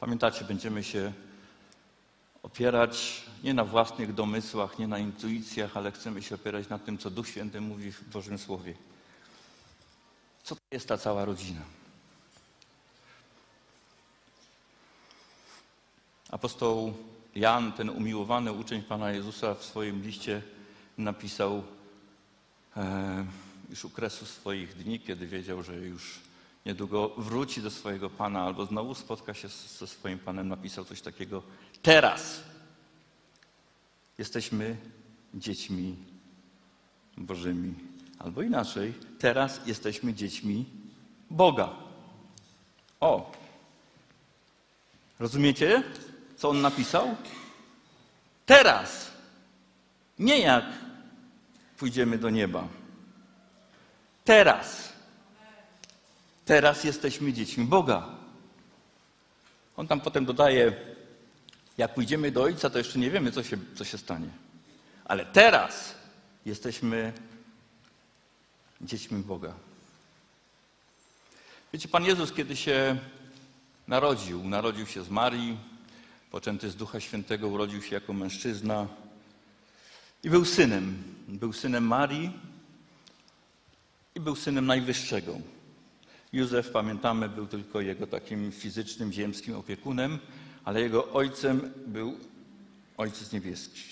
Pamiętacie, 0.00 0.44
będziemy 0.44 0.84
się 0.84 1.12
opierać 2.52 3.22
nie 3.44 3.54
na 3.54 3.64
własnych 3.64 4.14
domysłach, 4.14 4.78
nie 4.78 4.88
na 4.88 4.98
intuicjach, 4.98 5.76
ale 5.76 5.92
chcemy 5.92 6.22
się 6.22 6.34
opierać 6.34 6.68
na 6.68 6.78
tym, 6.78 6.98
co 6.98 7.10
Duch 7.10 7.28
Święty 7.28 7.60
mówi 7.60 7.92
w 7.92 8.04
Bożym 8.04 8.38
Słowie. 8.38 8.74
Co 10.42 10.54
to 10.54 10.60
jest 10.72 10.88
ta 10.88 10.98
cała 10.98 11.24
rodzina? 11.24 11.60
Apostoł 16.30 16.94
Jan, 17.34 17.72
ten 17.72 17.90
umiłowany 17.90 18.52
uczeń 18.52 18.82
Pana 18.82 19.10
Jezusa, 19.10 19.54
w 19.54 19.64
swoim 19.64 20.02
liście 20.02 20.42
napisał 20.98 21.62
e, 22.76 23.26
już 23.70 23.84
u 23.84 23.90
kresu 23.90 24.26
swoich 24.26 24.74
dni, 24.74 25.00
kiedy 25.00 25.26
wiedział, 25.26 25.62
że 25.62 25.76
już 25.76 26.20
niedługo 26.68 27.08
wróci 27.08 27.62
do 27.62 27.70
swojego 27.70 28.10
Pana 28.10 28.42
albo 28.42 28.66
znowu 28.66 28.94
spotka 28.94 29.34
się 29.34 29.48
ze 29.48 29.86
swoim 29.86 30.18
Panem, 30.18 30.48
napisał 30.48 30.84
coś 30.84 31.00
takiego. 31.00 31.42
Teraz 31.82 32.40
jesteśmy 34.18 34.76
dziećmi 35.34 35.96
Bożymi. 37.16 37.74
Albo 38.18 38.42
inaczej, 38.42 38.94
teraz 39.18 39.60
jesteśmy 39.66 40.14
dziećmi 40.14 40.64
Boga. 41.30 41.68
O! 43.00 43.32
Rozumiecie, 45.18 45.82
co 46.36 46.48
on 46.48 46.60
napisał? 46.60 47.16
Teraz. 48.46 49.10
Nie 50.18 50.38
jak 50.38 50.64
pójdziemy 51.76 52.18
do 52.18 52.30
nieba. 52.30 52.68
Teraz. 54.24 54.87
Teraz 56.48 56.84
jesteśmy 56.84 57.32
dziećmi 57.32 57.64
Boga. 57.64 58.08
On 59.76 59.88
tam 59.88 60.00
potem 60.00 60.24
dodaje, 60.24 60.72
jak 61.78 61.94
pójdziemy 61.94 62.30
do 62.30 62.42
Ojca, 62.42 62.70
to 62.70 62.78
jeszcze 62.78 62.98
nie 62.98 63.10
wiemy, 63.10 63.32
co 63.32 63.42
się, 63.42 63.56
co 63.74 63.84
się 63.84 63.98
stanie. 63.98 64.28
Ale 65.04 65.26
teraz 65.26 65.94
jesteśmy 66.46 67.12
dziećmi 68.80 69.22
Boga. 69.22 69.52
Wiecie, 71.72 71.88
Pan 71.88 72.04
Jezus, 72.04 72.32
kiedy 72.32 72.56
się 72.56 72.98
narodził, 73.88 74.44
narodził 74.44 74.86
się 74.86 75.04
z 75.04 75.10
Marii, 75.10 75.58
poczęty 76.30 76.70
z 76.70 76.76
Ducha 76.76 77.00
Świętego, 77.00 77.48
urodził 77.48 77.82
się 77.82 77.94
jako 77.94 78.12
mężczyzna 78.12 78.86
i 80.22 80.30
był 80.30 80.44
synem. 80.44 81.02
Był 81.28 81.52
synem 81.52 81.86
Marii 81.86 82.32
i 84.14 84.20
był 84.20 84.36
synem 84.36 84.66
Najwyższego. 84.66 85.57
Józef, 86.32 86.70
pamiętamy, 86.70 87.28
był 87.28 87.46
tylko 87.46 87.80
jego 87.80 88.06
takim 88.06 88.52
fizycznym, 88.52 89.12
ziemskim 89.12 89.56
opiekunem, 89.56 90.18
ale 90.64 90.80
jego 90.80 91.12
ojcem 91.12 91.72
był 91.86 92.18
Ojciec 92.96 93.32
Niebieski. 93.32 93.82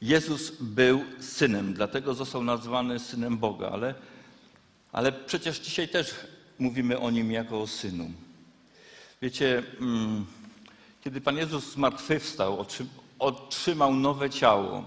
Jezus 0.00 0.52
był 0.60 1.04
synem, 1.20 1.74
dlatego 1.74 2.14
został 2.14 2.44
nazwany 2.44 2.98
synem 2.98 3.38
Boga, 3.38 3.68
ale, 3.68 3.94
ale 4.92 5.12
przecież 5.12 5.58
dzisiaj 5.58 5.88
też 5.88 6.14
mówimy 6.58 6.98
o 6.98 7.10
nim 7.10 7.32
jako 7.32 7.62
o 7.62 7.66
synu. 7.66 8.10
Wiecie, 9.22 9.62
mm, 9.80 10.26
kiedy 11.04 11.20
Pan 11.20 11.36
Jezus 11.36 11.72
zmartwychwstał, 11.72 12.66
otrzymał 13.18 13.94
nowe 13.94 14.30
ciało, 14.30 14.84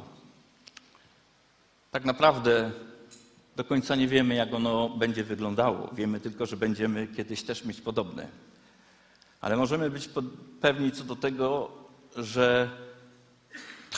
tak 1.91 2.05
naprawdę 2.05 2.71
do 3.57 3.63
końca 3.63 3.95
nie 3.95 4.07
wiemy, 4.07 4.35
jak 4.35 4.53
ono 4.53 4.89
będzie 4.89 5.23
wyglądało. 5.23 5.89
Wiemy 5.93 6.19
tylko, 6.19 6.45
że 6.45 6.57
będziemy 6.57 7.07
kiedyś 7.07 7.43
też 7.43 7.65
mieć 7.65 7.81
podobne. 7.81 8.27
Ale 9.41 9.57
możemy 9.57 9.89
być 9.89 10.09
pewni 10.61 10.91
co 10.91 11.03
do 11.03 11.15
tego, 11.15 11.71
że 12.15 12.69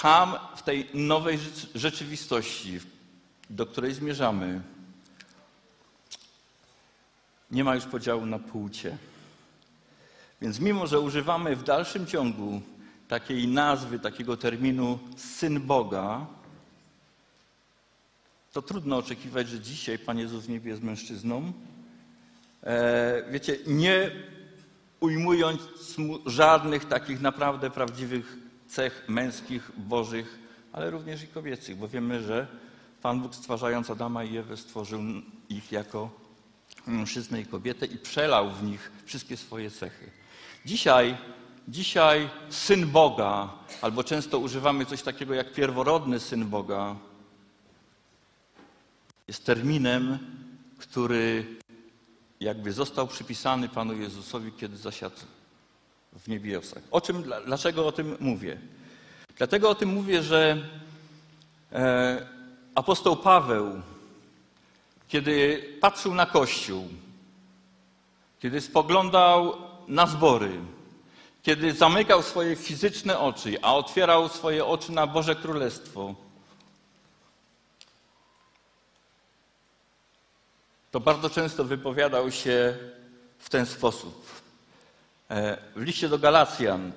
tam, 0.02 0.36
w 0.56 0.64
tej 0.64 0.90
nowej 0.94 1.40
rzeczywistości, 1.76 2.80
do 3.50 3.66
której 3.66 3.94
zmierzamy, 3.94 4.62
nie 7.52 7.64
ma 7.64 7.76
już 7.76 7.86
podziału 7.86 8.26
na 8.26 8.40
płcie. 8.40 8.98
Więc 10.42 10.60
mimo, 10.60 10.88
że 10.88 11.00
używamy 11.00 11.56
w 11.56 11.64
dalszym 11.64 12.08
ciągu 12.08 12.62
takiej 13.08 13.48
nazwy, 13.48 14.00
takiego 14.00 14.38
terminu 14.38 15.00
syn 15.18 15.60
Boga, 15.60 16.26
to 18.54 18.62
trudno 18.62 18.98
oczekiwać, 18.98 19.50
że 19.50 19.60
dzisiaj 19.60 20.00
Pan 20.00 20.20
Jezus 20.20 20.46
w 20.46 20.50
niebie 20.50 20.70
jest 20.72 20.84
mężczyzną. 20.84 21.54
E, 22.64 23.24
wiecie, 23.32 23.58
nie 23.68 24.12
ujmując 25.00 25.98
mu 25.98 26.20
żadnych 26.26 26.86
takich 26.86 27.22
naprawdę 27.22 27.70
prawdziwych 27.70 28.38
cech 28.68 29.06
męskich, 29.08 29.72
bożych, 29.78 30.40
ale 30.72 30.90
również 30.90 31.24
i 31.24 31.28
kobiecych, 31.28 31.78
bo 31.78 31.88
wiemy, 31.88 32.24
że 32.24 32.48
Pan 33.02 33.22
Bóg 33.22 33.36
stwarzając 33.36 33.90
Adama 33.90 34.24
i 34.24 34.38
Ewę 34.38 34.58
stworzył 34.58 35.02
ich 35.50 35.72
jako 35.72 36.10
mężczyznę 36.88 37.42
i 37.42 37.46
kobietę 37.46 37.86
i 37.86 37.98
przelał 37.98 38.52
w 38.52 38.64
nich 38.64 38.92
wszystkie 39.06 39.38
swoje 39.38 39.72
cechy. 39.72 40.12
Dzisiaj, 40.66 41.18
dzisiaj 41.68 42.30
syn 42.50 42.88
Boga, 42.88 43.50
albo 43.82 44.04
często 44.04 44.40
używamy 44.40 44.86
coś 44.86 45.02
takiego 45.02 45.34
jak 45.34 45.54
pierworodny 45.54 46.20
syn 46.20 46.46
Boga, 46.46 46.96
jest 49.30 49.46
terminem, 49.46 50.20
który 50.78 51.46
jakby 52.40 52.74
został 52.74 53.08
przypisany 53.08 53.70
Panu 53.70 53.94
Jezusowi, 53.94 54.52
kiedy 54.52 54.78
zasiadł 54.78 55.16
w 56.14 56.28
niebiosach. 56.28 56.84
O 56.92 57.02
czym, 57.02 57.24
dlaczego 57.46 57.88
o 57.88 57.92
tym 57.92 58.18
mówię? 58.20 58.58
Dlatego 59.38 59.70
o 59.70 59.76
tym 59.76 59.90
mówię, 59.90 60.24
że 60.24 60.58
e, 61.72 62.28
apostoł 62.76 63.16
Paweł, 63.16 63.82
kiedy 65.08 65.64
patrzył 65.82 66.14
na 66.14 66.26
Kościół, 66.26 66.88
kiedy 68.40 68.62
spoglądał 68.62 69.58
na 69.88 70.08
zbory, 70.08 70.52
kiedy 71.44 71.74
zamykał 71.74 72.24
swoje 72.24 72.56
fizyczne 72.56 73.20
oczy, 73.20 73.58
a 73.62 73.76
otwierał 73.76 74.30
swoje 74.30 74.66
oczy 74.66 74.92
na 74.92 75.08
Boże 75.08 75.36
Królestwo, 75.36 76.16
to 80.92 81.00
bardzo 81.00 81.30
często 81.30 81.64
wypowiadał 81.64 82.32
się 82.32 82.78
w 83.40 83.50
ten 83.50 83.66
sposób. 83.66 84.42
E, 85.30 85.58
w 85.76 85.82
liście 85.82 86.10
do 86.10 86.20
Galacjan 86.20 86.92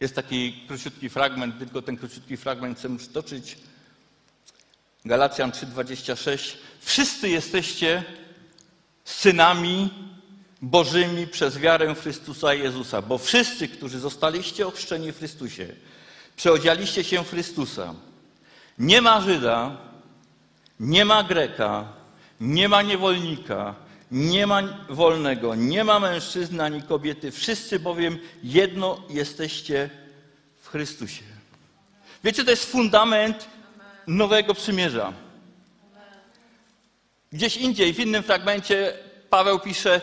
jest 0.00 0.14
taki 0.14 0.64
króciutki 0.68 1.08
fragment, 1.08 1.58
tylko 1.58 1.82
ten 1.82 1.96
króciutki 1.96 2.36
fragment 2.36 2.78
chcę 2.78 2.96
przytoczyć. 2.96 3.58
Galacjan 5.04 5.50
3:26. 5.50 6.56
Wszyscy 6.80 7.28
jesteście 7.28 8.04
synami 9.04 9.90
Bożymi 10.62 11.26
przez 11.26 11.58
wiarę 11.58 11.94
Chrystusa 11.94 12.54
Jezusa, 12.54 13.02
bo 13.02 13.18
wszyscy, 13.18 13.68
którzy 13.68 13.98
zostaliście 13.98 14.66
ochrzczeni 14.66 15.12
w 15.12 15.18
Chrystusie, 15.18 15.68
przeodzialiście 16.36 17.04
się 17.04 17.24
w 17.24 17.30
Chrystusa. 17.30 17.94
Nie 18.78 19.00
ma 19.00 19.20
Żyda, 19.20 19.76
nie 20.80 21.04
ma 21.04 21.22
Greka, 21.22 21.97
nie 22.40 22.68
ma 22.68 22.82
niewolnika, 22.82 23.74
nie 24.10 24.46
ma 24.46 24.62
wolnego, 24.88 25.54
nie 25.54 25.84
ma 25.84 26.00
mężczyzny 26.00 26.64
ani 26.64 26.82
kobiety, 26.82 27.30
wszyscy 27.30 27.80
bowiem 27.80 28.18
jedno 28.42 29.02
jesteście 29.10 29.90
w 30.60 30.68
Chrystusie. 30.68 31.22
Wiecie, 32.24 32.44
to 32.44 32.50
jest 32.50 32.70
fundament 32.70 33.48
nowego 34.06 34.54
przymierza. 34.54 35.12
Gdzieś 37.32 37.56
indziej, 37.56 37.94
w 37.94 38.00
innym 38.00 38.22
fragmencie 38.22 38.92
Paweł 39.30 39.58
pisze, 39.58 40.00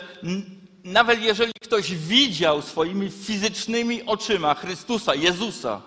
nawet 0.84 1.22
jeżeli 1.22 1.52
ktoś 1.62 1.94
widział 1.94 2.62
swoimi 2.62 3.10
fizycznymi 3.10 4.02
oczyma 4.02 4.54
Chrystusa, 4.54 5.14
Jezusa, 5.14 5.82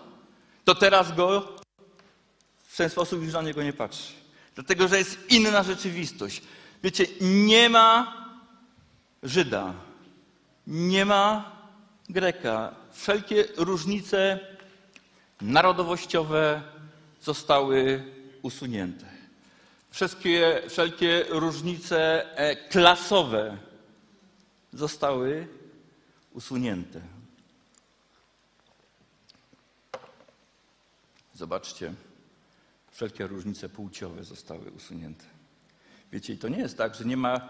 to 0.65 0.75
teraz 0.75 1.15
go 1.15 1.55
w 2.67 2.77
ten 2.77 2.89
sposób 2.89 3.23
już 3.23 3.33
na 3.33 3.41
niego 3.41 3.63
nie 3.63 3.73
patrzy. 3.73 4.18
Dlatego, 4.59 4.87
że 4.87 4.97
jest 4.97 5.31
inna 5.31 5.63
rzeczywistość. 5.63 6.41
Wiecie, 6.83 7.05
nie 7.21 7.69
ma 7.69 8.15
Żyda, 9.23 9.73
nie 10.67 11.05
ma 11.05 11.51
Greka. 12.09 12.75
Wszelkie 12.91 13.45
różnice 13.57 14.39
narodowościowe 15.41 16.61
zostały 17.21 18.03
usunięte. 18.41 19.05
Wszelkie 20.67 21.25
różnice 21.29 22.25
e, 22.37 22.55
klasowe 22.55 23.57
zostały 24.73 25.47
usunięte. 26.33 27.01
Zobaczcie, 31.33 31.93
wszelkie 32.99 33.27
różnice 33.27 33.69
płciowe 33.69 34.23
zostały 34.23 34.71
usunięte. 34.71 35.25
Wiecie, 36.11 36.33
i 36.33 36.37
to 36.37 36.49
nie 36.49 36.57
jest 36.57 36.77
tak, 36.77 36.95
że 36.95 37.05
nie 37.05 37.17
ma 37.17 37.49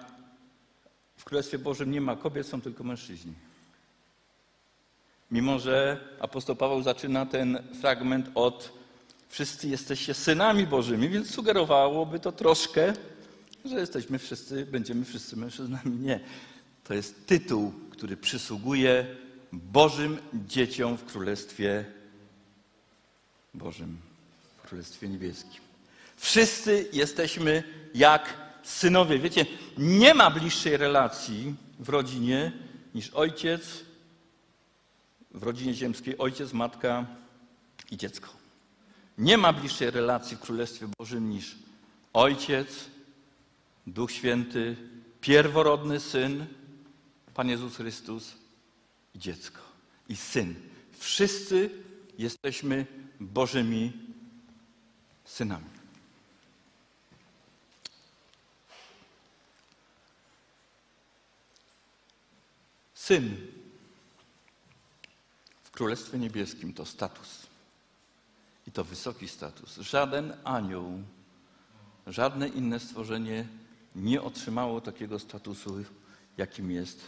w 1.17 1.23
Królestwie 1.23 1.59
Bożym 1.59 1.91
nie 1.91 2.01
ma 2.01 2.15
kobiet, 2.15 2.47
są 2.47 2.61
tylko 2.61 2.83
mężczyźni. 2.83 3.33
Mimo, 5.31 5.59
że 5.59 5.99
apostoł 6.19 6.55
Paweł 6.55 6.81
zaczyna 6.81 7.25
ten 7.25 7.63
fragment 7.81 8.31
od 8.35 8.73
wszyscy 9.29 9.67
jesteście 9.67 10.13
synami 10.13 10.67
Bożymi, 10.67 11.09
więc 11.09 11.29
sugerowałoby 11.29 12.19
to 12.19 12.31
troszkę, 12.31 12.93
że 13.65 13.79
jesteśmy 13.79 14.19
wszyscy, 14.19 14.65
będziemy 14.65 15.05
wszyscy 15.05 15.37
mężczyznami. 15.37 15.99
Nie. 15.99 16.19
To 16.83 16.93
jest 16.93 17.27
tytuł, 17.27 17.73
który 17.89 18.17
przysługuje 18.17 19.15
Bożym 19.53 20.17
dzieciom 20.47 20.97
w 20.97 21.05
Królestwie 21.05 21.85
Bożym, 23.53 24.08
Królestwie 24.69 25.09
Niebieskim. 25.09 25.61
Wszyscy 26.17 26.89
jesteśmy 26.93 27.63
jak 27.95 28.33
synowie. 28.63 29.19
Wiecie, 29.19 29.45
nie 29.77 30.13
ma 30.13 30.31
bliższej 30.31 30.77
relacji 30.77 31.55
w 31.79 31.89
rodzinie 31.89 32.51
niż 32.95 33.09
ojciec, 33.09 33.83
w 35.31 35.43
rodzinie 35.43 35.73
ziemskiej 35.73 36.17
ojciec, 36.17 36.53
matka 36.53 37.05
i 37.91 37.97
dziecko. 37.97 38.29
Nie 39.17 39.37
ma 39.37 39.53
bliższej 39.53 39.91
relacji 39.91 40.37
w 40.37 40.39
Królestwie 40.39 40.87
Bożym 40.99 41.29
niż 41.29 41.55
ojciec, 42.13 42.67
Duch 43.87 44.11
Święty, 44.11 44.75
pierworodny 45.21 45.99
syn, 45.99 46.45
Pan 47.33 47.49
Jezus 47.49 47.75
Chrystus 47.75 48.33
i 49.15 49.19
dziecko. 49.19 49.61
I 50.09 50.15
syn. 50.15 50.55
Wszyscy 50.99 51.69
jesteśmy 52.17 52.85
Bożymi 53.19 54.08
synami. 55.29 55.69
Syn 62.93 63.37
w 65.63 65.71
Królestwie 65.71 66.17
Niebieskim 66.17 66.73
to 66.73 66.85
status. 66.85 67.47
I 68.67 68.71
to 68.71 68.83
wysoki 68.83 69.27
status. 69.27 69.77
Żaden 69.77 70.33
anioł, 70.43 71.03
żadne 72.07 72.47
inne 72.47 72.79
stworzenie 72.79 73.47
nie 73.95 74.21
otrzymało 74.21 74.81
takiego 74.81 75.19
statusu, 75.19 75.83
jakim 76.37 76.71
jest 76.71 77.01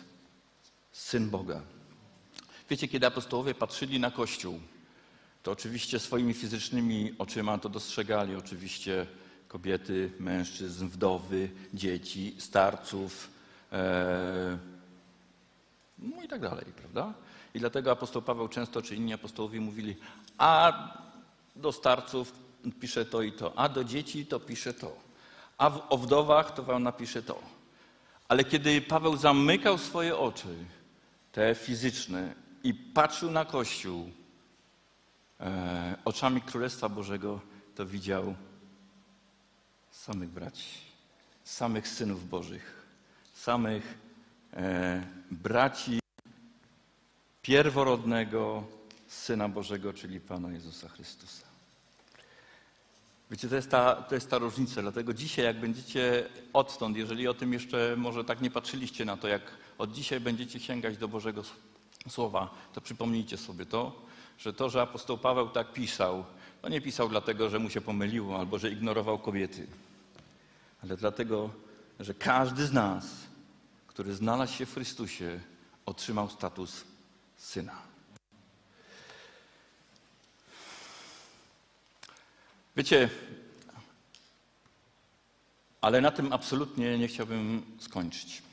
Syn 0.92 1.30
Boga. 1.30 1.62
Wiecie, 2.70 2.88
kiedy 2.88 3.08
apostołowie 3.08 3.56
patrzyli 3.56 4.00
na 4.00 4.12
Kościół, 4.12 4.60
to 5.44 5.52
oczywiście 5.52 6.00
swoimi 6.00 6.34
fizycznymi 6.34 7.12
oczyma 7.18 7.58
to 7.58 7.70
dostrzegali 7.70 8.36
oczywiście 8.36 9.08
kobiety, 9.48 10.12
mężczyzn, 10.20 10.88
wdowy, 10.88 11.50
dzieci, 11.74 12.36
starców, 12.38 13.30
e, 13.72 14.58
no 16.00 16.24
i 16.24 16.28
tak 16.28 16.42
dalej, 16.42 16.66
prawda? 16.76 17.14
I 17.54 17.60
dlatego 17.60 17.92
apostoł 17.92 18.22
Paweł 18.22 18.48
często, 18.48 18.82
czy 18.82 18.96
inni 18.96 19.14
apostołowie 19.14 19.62
mówili, 19.62 19.96
a 20.38 20.74
do 21.56 21.72
starców 21.72 22.34
pisze 22.80 23.06
to 23.06 23.22
i 23.22 23.32
to, 23.32 23.60
a 23.60 23.70
do 23.70 23.84
dzieci 23.84 24.26
to 24.26 24.40
pisze 24.40 24.74
to, 24.74 24.96
a 25.58 25.70
w, 25.70 25.82
o 25.90 25.98
wdowach 25.98 26.54
to 26.54 26.64
wam 26.64 26.84
napisze 26.84 27.24
to. 27.24 27.40
Ale 28.28 28.44
kiedy 28.44 28.82
Paweł 28.82 29.18
zamykał 29.18 29.78
swoje 29.78 30.18
oczy, 30.18 30.56
te 31.32 31.56
fizyczne, 31.56 32.34
i 32.64 32.74
patrzył 32.74 33.32
na 33.32 33.46
Kościół 33.46 34.12
oczami 36.06 36.42
Królestwa 36.42 36.90
Bożego, 36.90 37.40
to 37.76 37.86
widział 37.86 38.36
samych 39.92 40.30
braci, 40.30 40.78
samych 41.44 41.88
synów 41.88 42.30
Bożych, 42.30 42.86
samych 43.34 43.98
e, 44.54 45.04
braci 45.32 46.00
pierworodnego 47.42 48.64
Syna 49.08 49.50
Bożego, 49.50 49.94
czyli 49.94 50.20
Pana 50.20 50.52
Jezusa 50.52 50.90
Chrystusa. 50.90 51.52
Wiecie, 53.32 53.50
to 53.50 53.56
jest, 53.56 53.72
ta, 53.72 53.96
to 53.96 54.16
jest 54.16 54.30
ta 54.30 54.38
różnica. 54.38 54.82
Dlatego 54.82 55.14
dzisiaj, 55.14 55.46
jak 55.46 55.60
będziecie 55.60 56.30
odtąd, 56.54 56.98
jeżeli 56.98 57.28
o 57.28 57.34
tym 57.34 57.54
jeszcze 57.54 57.96
może 57.98 58.24
tak 58.24 58.42
nie 58.42 58.52
patrzyliście 58.52 59.06
na 59.06 59.18
to, 59.18 59.28
jak 59.28 59.42
od 59.78 59.92
dzisiaj 59.92 60.20
będziecie 60.20 60.60
sięgać 60.60 60.98
do 60.98 61.08
Bożego 61.08 61.44
Słowa, 62.10 62.54
to 62.74 62.82
przypomnijcie 62.82 63.38
sobie 63.38 63.66
to, 63.66 64.11
że 64.42 64.54
to, 64.54 64.70
że 64.70 64.82
apostoł 64.82 65.18
Paweł 65.18 65.50
tak 65.50 65.74
pisał, 65.74 66.26
to 66.62 66.70
nie 66.70 66.82
pisał 66.82 67.10
dlatego, 67.10 67.50
że 67.50 67.60
mu 67.60 67.70
się 67.70 67.82
pomyliło 67.82 68.40
albo 68.40 68.60
że 68.60 68.72
ignorował 68.72 69.20
kobiety, 69.20 69.68
ale 70.84 70.98
dlatego, 70.98 71.50
że 72.00 72.14
każdy 72.14 72.66
z 72.66 72.74
nas, 72.74 73.06
który 73.88 74.14
znalazł 74.14 74.54
się 74.54 74.66
w 74.66 74.74
Chrystusie, 74.74 75.40
otrzymał 75.86 76.30
status 76.30 76.84
syna. 77.38 77.76
Wiecie, 82.76 83.10
ale 85.82 86.02
na 86.02 86.12
tym 86.12 86.34
absolutnie 86.34 86.98
nie 86.98 87.08
chciałbym 87.08 87.66
skończyć. 87.80 88.51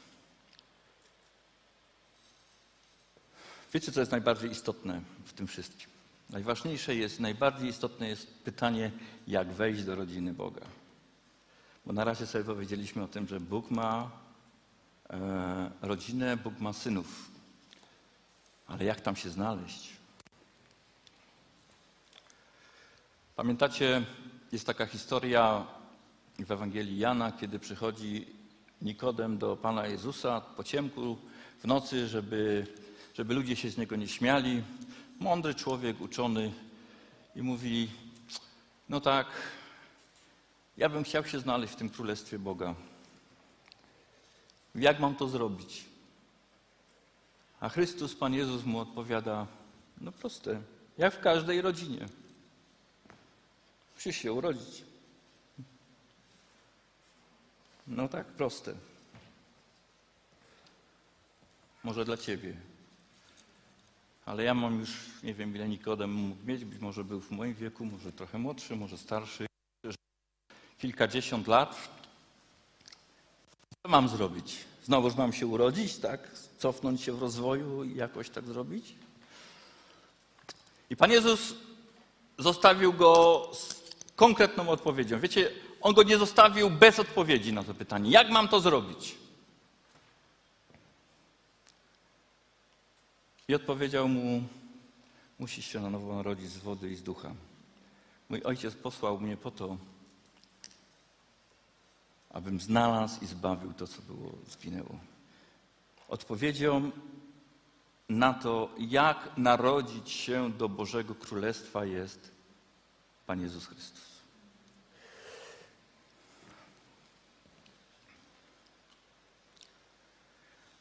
Wiecie, 3.75 3.93
co 3.93 4.01
jest 4.01 4.13
najbardziej 4.13 4.51
istotne 4.51 5.01
w 5.25 5.33
tym 5.33 5.47
wszystkim? 5.47 5.89
Najważniejsze 6.31 6.95
jest, 6.95 7.21
najbardziej 7.21 7.69
istotne 7.69 8.09
jest 8.09 8.35
pytanie, 8.45 8.91
jak 9.27 9.53
wejść 9.53 9.85
do 9.85 9.95
rodziny 9.95 10.35
Boga. 10.35 10.67
Bo 11.87 11.93
na 11.93 12.05
razie 12.05 12.27
sobie 12.27 12.45
powiedzieliśmy 12.45 13.03
o 13.03 13.09
tym, 13.09 13.29
że 13.29 13.41
Bóg 13.41 13.71
ma 13.71 14.11
e, 15.11 15.71
rodzinę, 15.83 16.37
Bóg 16.37 16.61
ma 16.61 16.73
synów. 16.73 17.31
Ale 18.67 18.85
jak 18.85 19.01
tam 19.01 19.17
się 19.17 19.31
znaleźć? 19.31 19.93
Pamiętacie, 23.37 24.05
jest 24.53 24.67
taka 24.67 24.87
historia 24.87 25.67
w 26.39 26.53
Ewangelii 26.53 26.99
Jana, 26.99 27.33
kiedy 27.33 27.59
przychodzi 27.59 28.27
Nikodem 28.83 29.39
do 29.39 29.57
Pana 29.57 29.87
Jezusa 29.87 30.41
po 30.41 30.65
ciemku 30.65 31.19
w 31.63 31.67
nocy, 31.67 32.09
żeby, 32.09 32.67
żeby 33.19 33.35
ludzie 33.35 33.57
się 33.57 33.71
z 33.71 33.77
niego 33.77 33.97
nie 33.97 34.09
śmiali. 34.09 34.63
Mądry 35.21 35.55
człowiek, 35.55 36.01
uczony 36.01 36.53
i 37.37 37.43
mówi, 37.43 37.91
no 38.89 39.01
tak, 39.01 39.27
ja 40.77 40.89
bym 40.89 41.05
chciał 41.05 41.25
się 41.25 41.41
znaleźć 41.41 41.73
w 41.73 41.77
tym 41.77 41.91
Królestwie 41.91 42.39
Boga. 42.39 42.75
Jak 44.75 45.01
mam 45.01 45.15
to 45.15 45.29
zrobić? 45.29 45.85
A 47.61 47.69
Chrystus, 47.69 48.15
Pan 48.15 48.35
Jezus 48.35 48.65
mu 48.65 48.79
odpowiada, 48.79 49.47
no 50.01 50.13
proste, 50.13 50.63
jak 50.99 51.15
w 51.15 51.21
każdej 51.21 51.61
rodzinie. 51.61 52.09
Musisz 53.95 54.17
się 54.17 54.33
urodzić. 54.33 54.85
No 57.87 58.09
tak, 58.09 58.27
proste. 58.27 58.75
Może 61.85 62.05
dla 62.05 62.17
ciebie. 62.17 62.68
Ale 64.29 64.45
ja 64.45 64.55
mam 64.55 64.81
już, 64.81 64.91
nie 65.23 65.35
wiem 65.35 65.55
ile 65.57 65.69
Nikodem 65.69 66.13
mógł 66.13 66.47
mieć, 66.47 66.65
być 66.65 66.79
może 66.79 67.05
był 67.05 67.21
w 67.21 67.31
moim 67.31 67.55
wieku, 67.55 67.85
może 67.85 68.13
trochę 68.13 68.39
młodszy, 68.39 68.77
może 68.77 68.99
starszy, 68.99 69.47
kilkadziesiąt 70.79 71.47
lat. 71.47 71.89
Co 73.83 73.89
mam 73.89 74.09
zrobić? 74.09 74.57
Znowuż 74.85 75.15
mam 75.15 75.33
się 75.33 75.47
urodzić, 75.47 75.97
tak? 75.97 76.31
Cofnąć 76.59 77.03
się 77.03 77.13
w 77.13 77.23
rozwoju 77.23 77.85
i 77.85 77.97
jakoś 77.97 78.31
tak 78.31 78.45
zrobić? 78.45 78.95
I 80.91 80.97
Pan 80.97 81.11
Jezus 81.11 81.55
zostawił 82.39 82.93
go 82.93 83.43
z 83.53 83.83
konkretną 84.17 84.69
odpowiedzią. 84.69 85.21
Wiecie, 85.21 85.51
on 85.81 85.95
go 85.95 86.03
nie 86.03 86.19
zostawił 86.19 86.71
bez 86.71 86.99
odpowiedzi 86.99 87.53
na 87.53 87.65
to 87.65 87.75
pytanie. 87.75 88.11
Jak 88.11 88.31
mam 88.31 88.49
to 88.49 88.61
zrobić? 88.61 89.15
I 93.49 93.55
odpowiedział 93.55 94.09
mu: 94.09 94.43
Musisz 95.39 95.67
się 95.67 95.81
na 95.81 95.91
nowo 95.91 96.15
narodzić 96.15 96.51
z 96.51 96.59
wody 96.59 96.91
i 96.91 96.97
z 96.97 97.03
ducha. 97.03 97.35
Mój 98.29 98.43
ojciec 98.43 98.75
posłał 98.75 99.21
mnie 99.21 99.37
po 99.37 99.51
to, 99.51 99.77
abym 102.31 102.61
znalazł 102.61 103.25
i 103.25 103.27
zbawił 103.27 103.73
to, 103.73 103.87
co 103.87 104.03
było, 104.03 104.33
zginęło. 104.49 104.99
Odpowiedzią 106.09 106.91
na 108.09 108.35
to, 108.35 108.71
jak 108.79 109.31
narodzić 109.37 110.11
się 110.11 110.53
do 110.53 110.69
Bożego 110.69 111.15
Królestwa 111.15 111.85
jest 111.85 112.31
Pan 113.27 113.41
Jezus 113.41 113.67
Chrystus. 113.67 114.09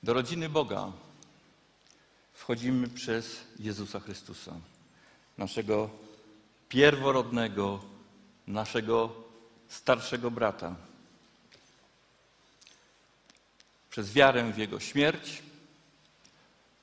Do 0.03 0.13
rodziny 0.13 0.49
Boga 0.49 0.91
wchodzimy 2.47 2.87
przez 2.87 3.43
Jezusa 3.59 3.99
Chrystusa, 3.99 4.53
naszego 5.37 5.89
pierworodnego, 6.69 7.79
naszego 8.47 9.15
starszego 9.67 10.31
brata. 10.31 10.75
Przez 13.89 14.13
wiarę 14.13 14.51
w 14.51 14.57
Jego 14.57 14.79
śmierć, 14.79 15.41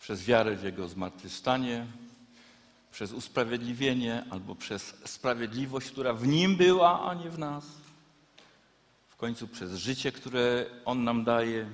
przez 0.01 0.25
wiarę 0.25 0.57
w 0.57 0.63
Jego 0.65 0.89
zmartwychwstanie, 0.89 1.87
przez 2.93 3.13
usprawiedliwienie 3.13 4.25
albo 4.31 4.55
przez 4.55 4.95
sprawiedliwość, 5.05 5.91
która 5.91 6.13
w 6.13 6.27
Nim 6.27 6.57
była, 6.57 7.11
a 7.11 7.15
nie 7.15 7.31
w 7.31 7.39
nas. 7.39 7.65
W 9.09 9.17
końcu 9.17 9.49
przez 9.49 9.75
życie, 9.75 10.13
które 10.13 10.67
On 10.85 11.05
nam 11.05 11.25
daje. 11.25 11.71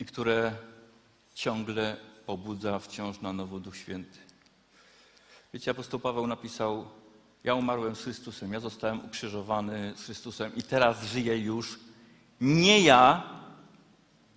I 0.00 0.04
które 0.04 0.52
ciągle 1.34 1.96
pobudza 2.26 2.78
wciąż 2.78 3.20
na 3.20 3.32
nowo 3.32 3.60
Duch 3.60 3.76
Święty. 3.76 4.18
Wiecie, 5.54 5.70
apostoł 5.70 6.00
Paweł 6.00 6.26
napisał, 6.26 6.88
ja 7.44 7.54
umarłem 7.54 7.96
z 7.96 8.02
Chrystusem, 8.02 8.52
ja 8.52 8.60
zostałem 8.60 9.04
ukrzyżowany 9.04 9.92
z 9.96 10.04
Chrystusem 10.04 10.52
i 10.56 10.62
teraz 10.62 11.04
żyję 11.04 11.38
już 11.38 11.80
nie 12.40 12.80
ja, 12.80 13.22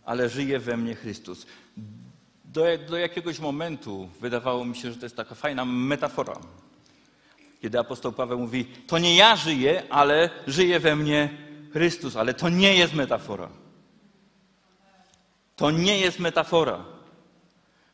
ale 0.06 0.30
żyje 0.30 0.60
we 0.60 0.78
mnie 0.78 0.96
Chrystus. 0.96 1.46
Do, 2.46 2.64
do 2.90 2.98
jakiegoś 2.98 3.40
momentu 3.40 4.10
wydawało 4.22 4.66
mi 4.66 4.76
się, 4.76 4.92
że 4.92 4.98
to 4.98 5.06
jest 5.06 5.16
taka 5.16 5.36
fajna 5.36 5.66
metafora. 5.66 6.40
Kiedy 7.62 7.80
apostoł 7.80 8.12
Paweł 8.12 8.40
mówi, 8.40 8.66
to 8.66 8.98
nie 8.98 9.16
ja 9.16 9.36
żyję, 9.36 9.84
ale 9.90 10.30
żyje 10.48 10.80
we 10.80 10.96
mnie 10.96 11.30
Chrystus, 11.74 12.16
ale 12.16 12.34
to 12.34 12.50
nie 12.50 12.76
jest 12.76 12.94
metafora. 12.94 13.63
To 15.56 15.72
nie 15.72 16.00
jest 16.00 16.20
metafora. 16.20 16.86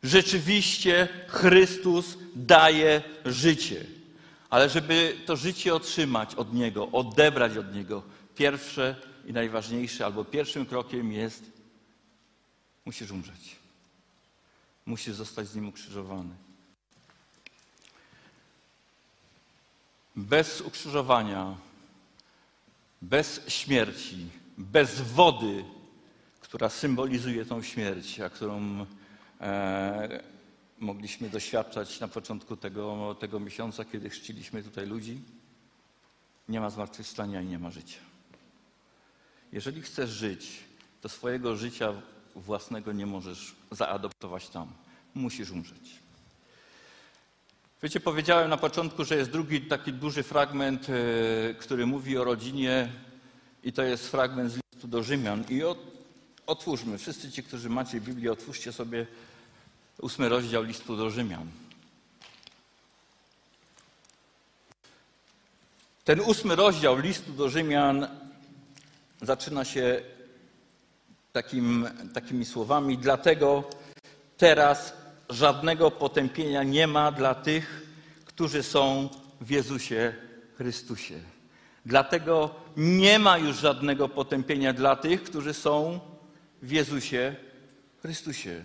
Rzeczywiście 0.04 1.08
Chrystus 1.28 2.18
daje 2.36 3.02
życie. 3.26 3.86
Ale 4.50 4.70
żeby 4.70 5.18
to 5.26 5.36
życie 5.36 5.76
otrzymać 5.76 6.36
od 6.36 6.54
Niego, 6.54 6.88
odebrać 6.92 7.58
od 7.58 7.76
Niego, 7.76 8.04
pierwsze 8.36 8.96
i 9.26 9.34
najważniejsze, 9.34 10.06
albo 10.06 10.26
pierwszym 10.26 10.66
krokiem 10.66 11.12
jest 11.12 11.44
musisz 12.86 13.12
umrzeć. 13.12 13.56
Musisz 14.86 15.16
zostać 15.16 15.48
z 15.48 15.56
Nim 15.56 15.68
ukrzyżowany. 15.68 16.36
Bez 20.16 20.62
ukrzyżowania, 20.62 21.56
bez 23.02 23.42
śmierci, 23.48 24.28
bez 24.58 25.02
wody, 25.02 25.64
która 26.50 26.70
symbolizuje 26.70 27.46
tą 27.46 27.64
śmierć, 27.64 28.20
a 28.20 28.30
którą 28.30 28.86
e, 29.42 30.24
mogliśmy 30.80 31.30
doświadczać 31.30 32.00
na 32.00 32.08
początku 32.08 32.58
tego, 32.58 33.16
tego 33.20 33.40
miesiąca, 33.40 33.86
kiedy 33.86 34.10
chrzciliśmy 34.10 34.64
tutaj 34.64 34.88
ludzi, 34.88 35.22
nie 36.50 36.60
ma 36.60 36.70
zmartwychwstania 36.70 37.42
i 37.42 37.46
nie 37.46 37.60
ma 37.60 37.72
życia. 37.72 38.00
Jeżeli 39.52 39.82
chcesz 39.82 40.10
żyć, 40.10 40.60
to 41.02 41.10
swojego 41.10 41.56
życia 41.56 41.94
własnego 42.36 42.92
nie 42.92 43.06
możesz 43.06 43.56
zaadoptować 43.72 44.50
tam. 44.50 44.68
Musisz 45.16 45.52
umrzeć. 45.52 46.00
Wiecie, 47.84 48.00
powiedziałem 48.00 48.50
na 48.50 48.58
początku, 48.58 49.06
że 49.06 49.16
jest 49.16 49.32
drugi 49.32 49.62
taki 49.62 49.94
duży 49.94 50.24
fragment, 50.24 50.88
e, 50.90 51.54
który 51.54 51.86
mówi 51.86 52.18
o 52.18 52.24
rodzinie 52.24 52.92
i 53.64 53.74
to 53.74 53.84
jest 53.84 54.12
fragment 54.12 54.52
z 54.52 54.56
listu 54.56 54.88
do 54.88 55.04
Rzymian. 55.04 55.44
I 55.50 55.64
otwórzmy, 56.50 56.98
wszyscy 56.98 57.32
ci, 57.32 57.44
którzy 57.44 57.70
macie 57.70 58.02
Biblię, 58.02 58.32
otwórzcie 58.32 58.74
sobie 58.74 59.08
ósmy 60.02 60.30
rozdział 60.30 60.64
listu 60.64 60.98
do 60.98 61.10
Rzymian. 61.10 61.48
Ten 66.06 66.20
ósmy 66.20 66.56
rozdział 66.56 66.98
listu 66.98 67.32
do 67.32 67.50
Rzymian 67.50 68.08
zaczyna 69.22 69.66
się 69.66 70.02
takim, 71.34 71.90
takimi 72.14 72.46
słowami, 72.46 72.98
dlatego 72.98 73.64
teraz 74.38 74.94
żadnego 75.30 75.92
potępienia 75.92 76.64
nie 76.64 76.88
ma 76.88 77.12
dla 77.12 77.36
tych, 77.36 77.88
którzy 78.26 78.64
są 78.64 79.10
w 79.42 79.50
Jezusie 79.50 80.14
Chrystusie. 80.58 81.20
Dlatego 81.86 82.56
nie 82.78 83.20
ma 83.20 83.38
już 83.38 83.58
żadnego 83.58 84.10
potępienia 84.10 84.74
dla 84.74 84.96
tych, 84.96 85.24
którzy 85.24 85.54
są 85.54 86.00
w 86.62 86.72
Jezusie 86.72 87.36
Chrystusie. 88.02 88.64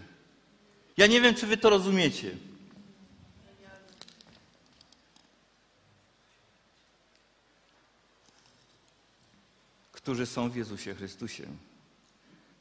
Ja 0.96 1.07
nie 1.07 1.20
wiem, 1.20 1.35
czy 1.35 1.46
wy 1.46 1.57
to 1.57 1.70
rozumiecie. 1.70 2.37
Którzy 9.92 10.26
są 10.26 10.50
w 10.50 10.57
Jezusie 10.57 10.94
Chrystusie. 10.94 11.46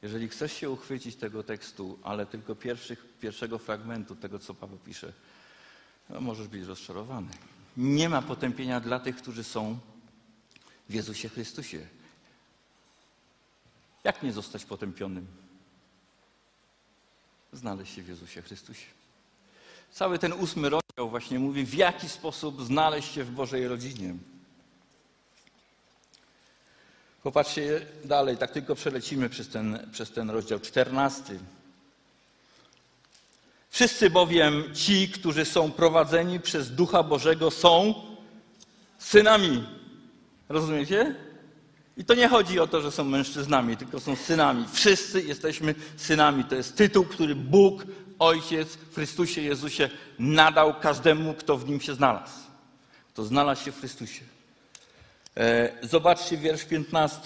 Jeżeli 0.02 0.30
chcesz 0.30 0.54
się 0.54 0.70
uchwycić 0.70 1.16
tego 1.16 1.44
tekstu, 1.44 2.00
ale 2.04 2.26
tylko 2.26 2.56
pierwszych, 2.56 3.06
pierwszego 3.22 3.58
fragmentu 3.58 4.16
tego, 4.16 4.40
co 4.40 4.54
Paweł 4.54 4.78
pisze, 4.86 5.14
no 6.10 6.22
możesz 6.22 6.48
być 6.48 6.64
rozczarowany. 6.64 7.28
Nie 7.78 8.10
ma 8.10 8.22
potępienia 8.22 8.80
dla 8.80 9.00
tych, 9.00 9.16
którzy 9.16 9.44
są 9.44 9.78
w 10.90 10.94
Jezusie 10.94 11.30
Chrystusie. 11.30 11.88
Jak 14.04 14.24
nie 14.24 14.34
zostać 14.34 14.66
potępionym? 14.66 15.28
Znaleźć 17.54 17.96
się 17.96 18.02
w 18.02 18.08
Jezusie 18.08 18.42
Chrystusie. 18.42 18.86
Cały 19.92 20.20
ten 20.20 20.34
ósmy 20.34 20.70
rozdział 20.70 21.10
właśnie 21.10 21.40
mówi, 21.40 21.66
w 21.66 21.74
jaki 21.74 22.10
sposób 22.10 22.66
znaleźć 22.66 23.14
się 23.14 23.24
w 23.24 23.32
Bożej 23.32 23.68
rodzinie. 23.68 24.16
Popatrzcie 27.24 27.86
dalej, 28.06 28.38
tak 28.38 28.52
tylko 28.52 28.76
przelecimy 28.76 29.30
przez 29.30 29.50
ten, 29.50 29.90
przez 29.92 30.12
ten 30.12 30.30
rozdział 30.30 30.60
14. 30.60 31.40
Wszyscy 33.70 34.10
bowiem 34.10 34.76
ci, 34.76 35.10
którzy 35.10 35.46
są 35.46 35.72
prowadzeni 35.72 36.40
przez 36.40 36.72
Ducha 36.72 37.04
Bożego, 37.04 37.52
są 37.52 37.94
synami. 38.98 39.64
Rozumiecie? 40.50 41.16
I 41.98 42.06
to 42.06 42.16
nie 42.16 42.28
chodzi 42.28 42.60
o 42.60 42.68
to, 42.68 42.82
że 42.82 42.92
są 42.92 43.04
mężczyznami, 43.04 43.78
tylko 43.78 44.00
są 44.00 44.16
synami. 44.16 44.66
Wszyscy 44.72 45.22
jesteśmy 45.22 45.76
synami. 45.98 46.44
To 46.44 46.56
jest 46.56 46.78
tytuł, 46.78 47.06
który 47.06 47.36
Bóg, 47.36 47.86
Ojciec 48.20 48.76
w 48.76 48.96
Chrystusie 48.96 49.42
Jezusie 49.42 49.90
nadał 50.20 50.74
każdemu, 50.80 51.34
kto 51.34 51.58
w 51.58 51.70
nim 51.70 51.82
się 51.82 51.94
znalazł. 51.94 52.40
Kto 53.14 53.24
znalazł 53.24 53.66
się 53.66 53.72
w 53.72 53.80
Chrystusie. 53.80 54.22
E, 55.38 55.72
zobaczcie 55.88 56.38
wiersz 56.38 56.66
15. 56.66 57.20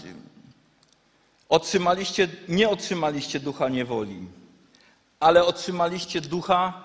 Otrzymaliście, 1.50 2.28
nie 2.48 2.70
otrzymaliście 2.70 3.40
ducha 3.40 3.70
niewoli, 3.70 4.28
ale 5.20 5.46
otrzymaliście 5.46 6.22
ducha 6.22 6.84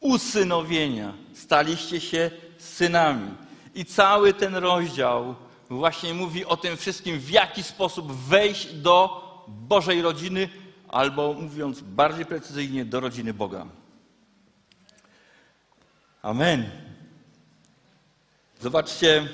usynowienia. 0.00 1.14
Staliście 1.34 2.00
się 2.00 2.30
synami. 2.58 3.30
I 3.74 3.84
cały 3.84 4.34
ten 4.34 4.54
rozdział 4.54 5.34
właśnie 5.70 6.14
mówi 6.14 6.44
o 6.44 6.56
tym 6.56 6.76
wszystkim, 6.76 7.18
w 7.18 7.30
jaki 7.30 7.62
sposób 7.62 8.12
wejść 8.12 8.72
do 8.72 9.24
Bożej 9.48 10.02
rodziny, 10.02 10.48
albo 10.88 11.32
mówiąc 11.32 11.80
bardziej 11.80 12.26
precyzyjnie, 12.26 12.84
do 12.84 13.00
rodziny 13.00 13.34
Boga. 13.34 13.66
Amen. 16.22 16.70
Zobaczcie 18.60 19.28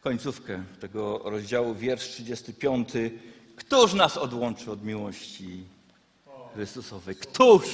końcówkę 0.00 0.64
tego 0.80 1.18
rozdziału, 1.24 1.74
wiersz 1.74 2.08
35. 2.08 2.88
Któż 3.56 3.94
nas 3.94 4.16
odłączy 4.16 4.70
od 4.70 4.84
miłości 4.84 5.64
Chrystusowej? 6.54 7.16
Któż? 7.16 7.64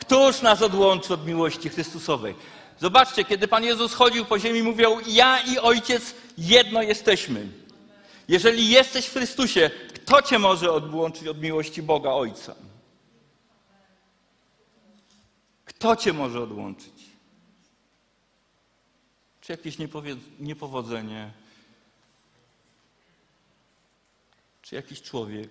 Któż 0.00 0.42
nas 0.42 0.62
odłączy 0.62 1.14
od 1.14 1.26
miłości 1.26 1.68
Chrystusowej? 1.68 2.34
Zobaczcie, 2.82 3.24
kiedy 3.24 3.48
Pan 3.48 3.64
Jezus 3.64 3.94
chodził 3.94 4.24
po 4.24 4.38
ziemi, 4.38 4.62
mówił: 4.62 5.00
Ja 5.06 5.40
i 5.40 5.58
Ojciec 5.58 6.14
jedno 6.38 6.82
jesteśmy. 6.82 7.48
Jeżeli 8.28 8.70
jesteś 8.70 9.06
w 9.06 9.12
Chrystusie, 9.12 9.70
kto 9.94 10.22
cię 10.22 10.38
może 10.38 10.72
odłączyć 10.72 11.28
od 11.28 11.40
miłości 11.40 11.82
Boga 11.82 12.10
Ojca? 12.10 12.54
Kto 15.64 15.96
cię 15.96 16.12
może 16.12 16.40
odłączyć? 16.40 16.94
Czy 19.40 19.52
jakieś 19.52 19.76
niepowodzenie? 20.38 21.30
Czy 24.62 24.74
jakiś 24.74 25.02
człowiek? 25.02 25.50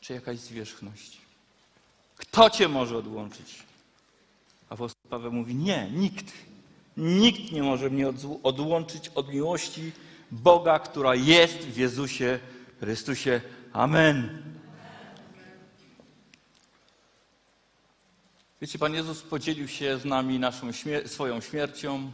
Czy 0.00 0.12
jakaś 0.12 0.38
zwierzchność? 0.38 1.18
Kto 2.16 2.50
cię 2.50 2.68
może 2.68 2.96
odłączyć? 2.96 3.67
Apostoł 4.70 5.10
Paweł 5.10 5.32
mówi: 5.32 5.54
Nie, 5.54 5.90
nikt. 5.90 6.32
Nikt 6.96 7.52
nie 7.52 7.62
może 7.62 7.90
mnie 7.90 8.12
odłączyć 8.42 9.08
od 9.08 9.32
miłości 9.32 9.92
Boga, 10.30 10.78
która 10.78 11.14
jest 11.14 11.58
w 11.58 11.76
Jezusie 11.76 12.38
Chrystusie. 12.80 13.40
Amen. 13.72 14.42
Wiecie, 18.60 18.78
Pan 18.78 18.94
Jezus 18.94 19.22
podzielił 19.22 19.68
się 19.68 19.98
z 19.98 20.04
nami 20.04 20.38
naszą 20.38 20.72
śmier 20.72 21.08
swoją 21.08 21.40
śmiercią. 21.40 22.12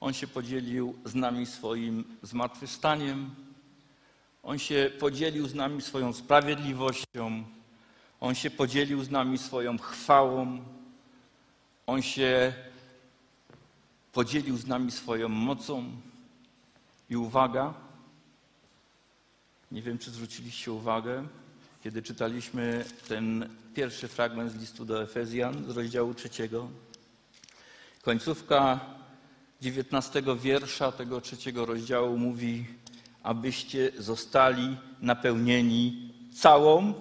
On 0.00 0.12
się 0.12 0.26
podzielił 0.26 0.98
z 1.04 1.14
nami 1.14 1.46
swoim 1.46 2.04
zmartwychwstaniem. 2.22 3.30
On 4.42 4.58
się 4.58 4.90
podzielił 4.98 5.48
z 5.48 5.54
nami 5.54 5.82
swoją 5.82 6.12
sprawiedliwością. 6.12 7.44
On 8.20 8.34
się 8.34 8.50
podzielił 8.50 9.04
z 9.04 9.10
nami 9.10 9.38
swoją 9.38 9.78
chwałą. 9.78 10.64
On 11.90 12.02
się 12.02 12.52
podzielił 14.12 14.56
z 14.56 14.66
nami 14.66 14.90
swoją 14.90 15.28
mocą. 15.28 15.84
I 17.10 17.16
uwaga, 17.16 17.74
nie 19.72 19.82
wiem, 19.82 19.98
czy 19.98 20.10
zwróciliście 20.10 20.72
uwagę, 20.72 21.26
kiedy 21.84 22.02
czytaliśmy 22.02 22.84
ten 23.08 23.48
pierwszy 23.74 24.08
fragment 24.08 24.52
z 24.52 24.56
listu 24.56 24.84
do 24.84 25.02
Efezjan 25.02 25.64
z 25.72 25.76
rozdziału 25.76 26.14
trzeciego. 26.14 26.68
Końcówka 28.02 28.80
dziewiętnastego 29.60 30.36
wiersza 30.36 30.92
tego 30.92 31.20
trzeciego 31.20 31.66
rozdziału 31.66 32.18
mówi, 32.18 32.66
abyście 33.22 33.92
zostali 33.98 34.76
napełnieni 35.00 36.12
całą 36.34 36.94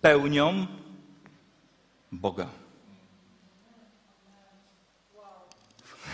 pełnią 0.00 0.66
Boga. 2.12 2.65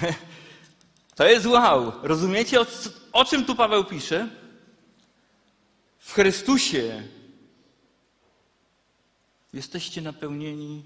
To 1.15 1.29
jest 1.29 1.47
wow. 1.47 1.93
Rozumiecie, 2.03 2.61
o, 2.61 2.67
o 3.13 3.25
czym 3.25 3.45
tu 3.45 3.57
Paweł 3.57 3.85
pisze? 3.85 4.29
W 5.99 6.13
Chrystusie 6.13 7.03
jesteście 9.53 10.03
napełnieni 10.03 10.85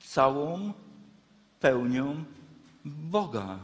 całą 0.00 0.72
pełnią 1.60 2.24
Boga. 2.84 3.58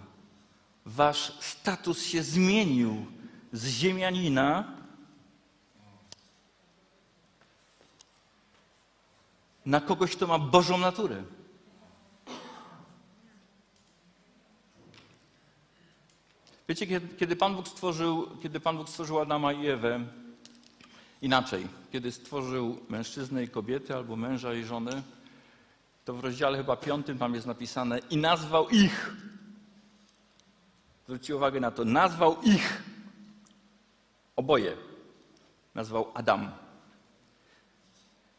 Wasz 0.87 1.33
status 1.41 2.05
się 2.05 2.23
zmienił 2.23 3.07
z 3.53 3.67
ziemianina 3.67 4.73
na 9.67 9.81
kogoś, 9.81 10.17
kto 10.17 10.27
ma 10.27 10.39
Bożą 10.39 10.79
naturę. 10.79 11.23
Wiecie, 16.73 17.01
kiedy 17.19 17.37
Pan 17.37 17.55
Bóg 17.57 17.69
stworzył, 17.69 18.29
kiedy 18.43 18.61
Pan 18.61 18.77
Bóg 18.77 18.89
stworzył 18.89 19.21
Adama 19.21 19.53
i 19.53 19.69
Ewę, 19.69 20.01
inaczej, 21.23 21.67
kiedy 21.91 22.13
stworzył 22.13 22.81
mężczyznę 22.89 23.45
i 23.45 23.49
kobietę, 23.49 23.97
albo 23.97 24.17
męża 24.17 24.55
i 24.55 24.65
żonę, 24.65 25.03
to 26.05 26.15
w 26.15 26.21
rozdziale 26.21 26.59
chyba 26.59 26.77
piątym 26.77 27.19
tam 27.19 27.35
jest 27.35 27.47
napisane 27.47 27.99
i 28.11 28.17
nazwał 28.17 28.69
ich. 28.69 29.17
Zwróćcie 31.05 31.37
uwagę 31.37 31.61
na 31.61 31.71
to, 31.71 31.85
nazwał 31.85 32.43
ich. 32.43 32.83
Oboje. 34.37 34.77
Nazwał 35.75 36.11
Adam. 36.15 36.51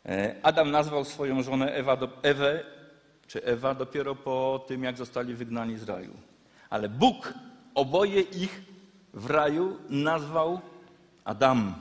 E, 0.05 0.35
Adam 0.43 0.71
nazwał 0.71 1.05
swoją 1.05 1.43
żonę 1.43 1.73
Ewa 1.73 1.95
do, 1.95 2.09
Ewę, 2.21 2.63
czy 3.27 3.43
Ewa 3.43 3.75
dopiero 3.75 4.15
po 4.15 4.65
tym, 4.67 4.83
jak 4.83 4.97
zostali 4.97 5.33
wygnani 5.33 5.77
z 5.77 5.83
raju. 5.83 6.13
Ale 6.69 6.89
Bóg 6.89 7.33
Oboje 7.75 8.21
ich 8.21 8.61
w 9.13 9.25
raju 9.25 9.77
nazwał 9.89 10.61
Adam. 11.25 11.75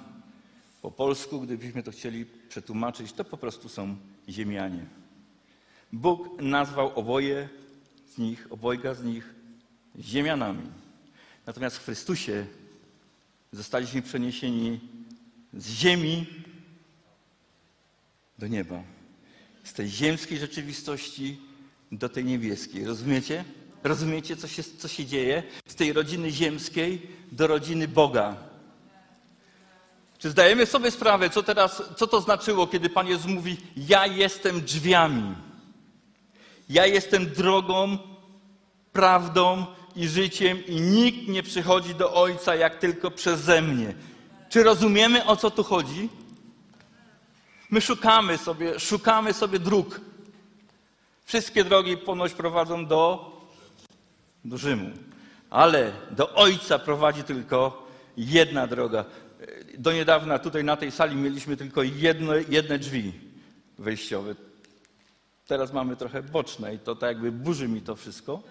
Po 0.83 0.90
polsku, 0.90 1.40
gdybyśmy 1.40 1.83
to 1.83 1.90
chcieli 1.90 2.26
przetłumaczyć, 2.48 3.12
to 3.12 3.24
po 3.24 3.37
prostu 3.37 3.68
są 3.68 3.96
ziemianie. 4.28 4.87
Bóg 5.92 6.42
nazwał 6.42 6.98
oboje 6.98 7.48
z 8.14 8.18
nich, 8.18 8.46
obojga 8.50 8.94
z 8.94 9.05
nich 9.05 9.35
ziemianami. 9.98 10.66
Natomiast 11.46 11.76
w 11.76 11.85
Chrystusie 11.85 12.46
zostaliśmy 13.52 14.02
przeniesieni 14.02 14.81
z 15.55 15.70
ziemi 15.70 16.26
do 18.38 18.46
nieba. 18.46 18.83
Z 19.64 19.72
tej 19.72 19.88
ziemskiej 19.88 20.38
rzeczywistości 20.38 21.40
do 21.92 22.09
tej 22.09 22.24
niebieskiej. 22.24 22.85
Rozumiecie? 22.85 23.44
Rozumiecie, 23.84 24.36
co 24.36 24.48
się, 24.48 24.62
co 24.78 24.88
się 24.88 25.06
dzieje? 25.06 25.42
Z 25.66 25.74
tej 25.74 25.92
rodziny 25.92 26.30
ziemskiej 26.30 27.06
do 27.32 27.46
rodziny 27.46 27.88
Boga. 27.88 28.36
Czy 30.18 30.30
zdajemy 30.30 30.66
sobie 30.66 30.90
sprawę, 30.90 31.30
co, 31.30 31.42
teraz, 31.42 31.82
co 31.96 32.06
to 32.06 32.20
znaczyło, 32.20 32.66
kiedy 32.66 32.90
Pan 32.90 33.06
Jezus 33.06 33.26
mówi: 33.26 33.56
Ja 33.76 34.06
jestem 34.06 34.60
drzwiami. 34.60 35.34
Ja 36.68 36.86
jestem 36.86 37.26
drogą, 37.26 37.98
prawdą 38.92 39.66
i 39.96 40.08
życiem, 40.08 40.66
i 40.66 40.80
nikt 40.80 41.28
nie 41.28 41.42
przychodzi 41.42 41.94
do 41.94 42.14
Ojca 42.14 42.54
jak 42.54 42.78
tylko 42.78 43.10
przeze 43.10 43.62
mnie. 43.62 43.94
Czy 44.48 44.62
rozumiemy, 44.62 45.24
o 45.26 45.36
co 45.36 45.50
tu 45.50 45.64
chodzi? 45.64 46.08
My 47.70 47.80
szukamy 47.80 48.38
sobie, 48.38 48.80
szukamy 48.80 49.32
sobie 49.32 49.58
dróg. 49.58 50.00
Wszystkie 51.24 51.64
drogi 51.64 51.96
ponoć 51.96 52.32
prowadzą 52.32 52.86
do 52.86 53.31
do 54.44 54.59
Rzymu. 54.59 54.90
Ale 55.50 55.92
do 56.11 56.35
Ojca 56.35 56.78
prowadzi 56.78 57.24
tylko 57.24 57.88
jedna 58.16 58.66
droga. 58.66 59.05
Do 59.78 59.92
niedawna 59.92 60.38
tutaj 60.38 60.64
na 60.64 60.76
tej 60.76 60.90
sali 60.90 61.16
mieliśmy 61.16 61.57
tylko 61.57 61.83
jedno, 61.83 62.33
jedne 62.48 62.78
drzwi 62.78 63.12
wejściowe. 63.78 64.35
Teraz 65.46 65.72
mamy 65.72 65.96
trochę 65.96 66.22
boczne 66.22 66.74
i 66.74 66.78
to 66.78 66.94
tak 66.94 67.09
jakby 67.09 67.33
burzy 67.33 67.68
mi 67.68 67.81
to 67.81 67.96
wszystko. 67.96 68.42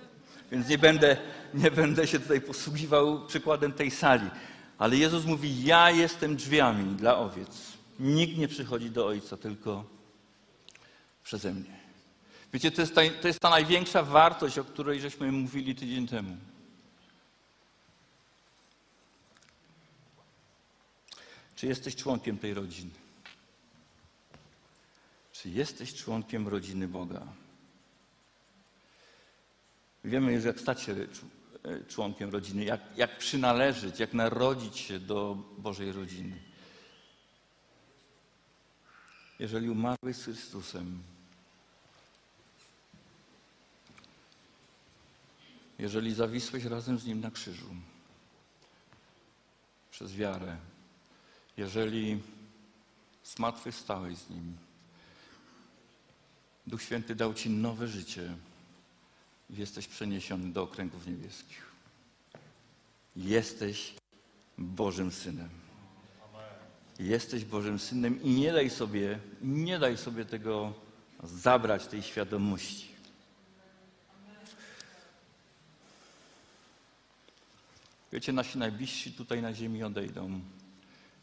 Więc 0.51 0.67
nie 0.67 0.77
będę, 0.77 1.17
nie 1.53 1.71
będę 1.71 2.07
się 2.07 2.19
tutaj 2.19 2.41
posługiwał 2.41 3.25
przykładem 3.25 3.71
tej 3.71 3.91
sali. 3.91 4.29
Ale 4.77 4.97
Jezus 4.97 5.25
mówi: 5.25 5.63
Ja 5.63 5.91
jestem 5.91 6.35
drzwiami 6.35 6.95
dla 6.95 7.17
owiec. 7.17 7.71
Nikt 7.99 8.37
nie 8.37 8.47
przychodzi 8.47 8.91
do 8.91 9.07
Ojca, 9.07 9.37
tylko 9.37 9.83
przeze 11.23 11.53
mnie. 11.53 11.81
Wiecie, 12.53 12.71
to 12.71 12.81
jest, 12.81 12.95
ta, 12.95 13.01
to 13.21 13.27
jest 13.27 13.39
ta 13.39 13.49
największa 13.49 14.03
wartość, 14.03 14.57
o 14.57 14.63
której 14.63 15.01
żeśmy 15.01 15.31
mówili 15.31 15.75
tydzień 15.75 16.07
temu. 16.07 16.37
Czy 21.55 21.67
jesteś 21.67 21.95
członkiem 21.95 22.37
tej 22.37 22.53
rodziny? 22.53 22.91
Czy 25.31 25.49
jesteś 25.49 25.93
członkiem 25.93 26.47
rodziny 26.47 26.87
Boga? 26.87 27.21
Wiemy 30.03 30.33
już, 30.33 30.43
jak 30.43 30.59
stać 30.59 30.81
się 30.81 30.95
członkiem 31.87 32.29
rodziny, 32.29 32.63
jak, 32.63 32.81
jak 32.97 33.17
przynależeć, 33.17 33.99
jak 33.99 34.13
narodzić 34.13 34.77
się 34.77 34.99
do 34.99 35.37
Bożej 35.57 35.91
rodziny. 35.91 36.37
Jeżeli 39.39 39.69
umarłeś 39.69 40.15
z 40.15 40.23
Chrystusem, 40.23 41.03
jeżeli 45.81 46.13
zawisłeś 46.13 46.63
razem 46.63 46.99
z 46.99 47.05
Nim 47.05 47.21
na 47.21 47.31
krzyżu 47.31 47.75
przez 49.91 50.15
wiarę, 50.15 50.57
jeżeli 51.57 52.21
zmartwychwstałeś 53.23 54.17
z 54.17 54.29
Nim, 54.29 54.57
Duch 56.67 56.81
Święty 56.81 57.15
dał 57.15 57.33
Ci 57.33 57.49
nowe 57.49 57.87
życie 57.87 58.35
i 59.49 59.55
jesteś 59.55 59.87
przeniesiony 59.87 60.53
do 60.53 60.63
okręgów 60.63 61.07
niebieskich. 61.07 61.71
Jesteś 63.15 63.93
Bożym 64.57 65.11
Synem. 65.11 65.49
Jesteś 66.99 67.45
Bożym 67.45 67.79
Synem 67.79 68.23
i 68.23 68.29
nie 68.29 68.53
daj 68.53 68.69
sobie, 68.69 69.19
nie 69.41 69.79
daj 69.79 69.97
sobie 69.97 70.25
tego 70.25 70.73
zabrać, 71.23 71.87
tej 71.87 72.03
świadomości. 72.03 72.90
Wiecie, 78.11 78.33
nasi 78.33 78.57
najbliżsi 78.57 79.11
tutaj 79.11 79.41
na 79.41 79.53
ziemi 79.53 79.83
odejdą. 79.83 80.41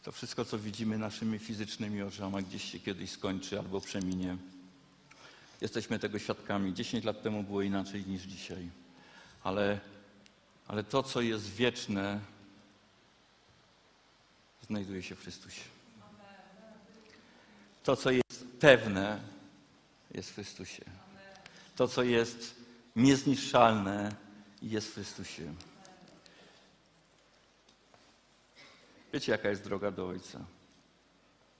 To 0.02 0.12
wszystko, 0.12 0.44
co 0.44 0.58
widzimy 0.58 0.98
naszymi 0.98 1.38
fizycznymi 1.38 2.02
oczami, 2.02 2.44
gdzieś 2.44 2.72
się 2.72 2.78
kiedyś 2.78 3.10
skończy 3.10 3.58
albo 3.58 3.80
przeminie. 3.80 4.36
Jesteśmy 5.60 5.98
tego 5.98 6.18
świadkami. 6.18 6.74
Dziesięć 6.74 7.04
lat 7.04 7.22
temu 7.22 7.42
było 7.42 7.62
inaczej 7.62 8.06
niż 8.06 8.22
dzisiaj. 8.22 8.70
Ale, 9.42 9.80
ale 10.68 10.84
to, 10.84 11.02
co 11.02 11.20
jest 11.20 11.50
wieczne, 11.50 12.20
znajduje 14.66 15.02
się 15.02 15.14
w 15.14 15.22
Chrystusie. 15.22 15.62
To, 17.84 17.96
co 17.96 18.10
jest 18.10 18.46
pewne, 18.60 19.20
jest 20.14 20.30
w 20.30 20.34
Chrystusie. 20.34 20.84
To, 21.76 21.88
co 21.88 22.02
jest 22.02 22.54
niezniszczalne, 22.96 24.14
jest 24.62 24.88
w 24.88 24.94
Chrystusie. 24.94 25.54
Wiecie, 29.18 29.32
jaka 29.32 29.48
jest 29.48 29.64
droga 29.64 29.90
do 29.90 30.08
Ojca? 30.08 30.44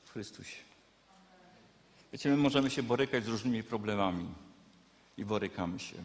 W 0.05 0.12
Chrystusie. 0.12 0.57
Wiecie, 2.12 2.31
my 2.31 2.37
możemy 2.37 2.71
się 2.71 2.83
borykać 2.83 3.25
z 3.25 3.29
różnymi 3.29 3.62
problemami 3.62 4.29
i 5.16 5.25
borykamy 5.25 5.79
się. 5.79 5.97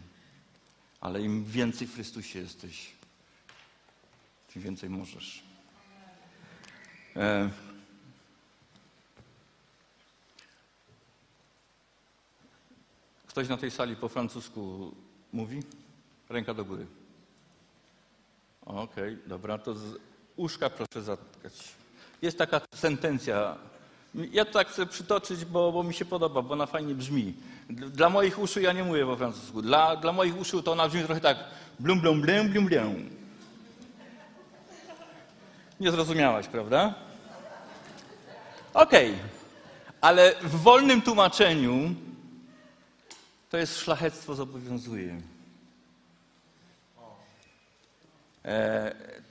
Ale 1.01 1.21
im 1.21 1.45
więcej 1.45 1.87
w 1.87 1.93
Chrystusie 1.93 2.39
jesteś, 2.39 2.91
tym 4.53 4.61
więcej 4.61 4.89
możesz. 4.89 5.43
E... 7.15 7.49
Ktoś 13.27 13.47
na 13.47 13.57
tej 13.57 13.71
sali 13.71 13.95
po 13.95 14.09
francusku 14.09 14.95
mówi? 15.33 15.63
Ręka 16.29 16.53
do 16.53 16.65
góry. 16.65 16.87
Okej, 18.65 19.13
okay, 19.13 19.27
dobra, 19.27 19.57
to 19.57 19.75
z 19.75 20.12
uszka 20.35 20.69
proszę 20.69 21.01
zatkać. 21.01 21.53
Jest 22.21 22.37
taka 22.37 22.61
sentencja 22.75 23.57
ja 24.31 24.45
to 24.45 24.53
tak 24.53 24.67
chcę 24.67 24.85
przytoczyć, 24.85 25.45
bo, 25.45 25.71
bo, 25.71 25.83
mi 25.83 25.93
się 25.93 26.05
podoba, 26.05 26.41
bo 26.41 26.53
ona 26.53 26.65
fajnie 26.65 26.95
brzmi. 26.95 27.33
Dla 27.69 28.09
moich 28.09 28.39
uszu 28.39 28.59
ja 28.59 28.73
nie 28.73 28.83
mówię 28.83 29.05
po 29.05 29.15
francusku. 29.15 29.61
Dla, 29.61 29.95
dla 29.95 30.11
moich 30.11 30.37
uszu 30.37 30.63
to 30.63 30.71
ona 30.71 30.87
brzmi 30.87 31.03
trochę 31.03 31.21
tak 31.21 31.37
blum, 31.79 32.01
blum, 32.01 32.21
blum, 32.21 32.49
blum, 32.49 32.65
blum. 32.65 33.09
Nie 35.79 35.91
zrozumiałaś, 35.91 36.47
prawda? 36.47 36.93
Okej. 38.73 39.11
Okay. 39.11 39.23
Ale 40.01 40.35
w 40.41 40.61
wolnym 40.61 41.01
tłumaczeniu 41.01 41.95
to 43.49 43.57
jest 43.57 43.79
szlachectwo 43.79 44.35
zobowiązuje. 44.35 45.09
E, 45.11 45.19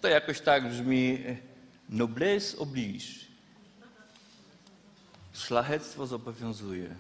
to 0.00 0.08
jakoś 0.08 0.40
tak 0.40 0.68
brzmi 0.68 1.18
noblesse 1.88 2.58
oblige. 2.58 3.22
Szlachectwo 5.32 6.06
zobowiązuje. 6.06 6.94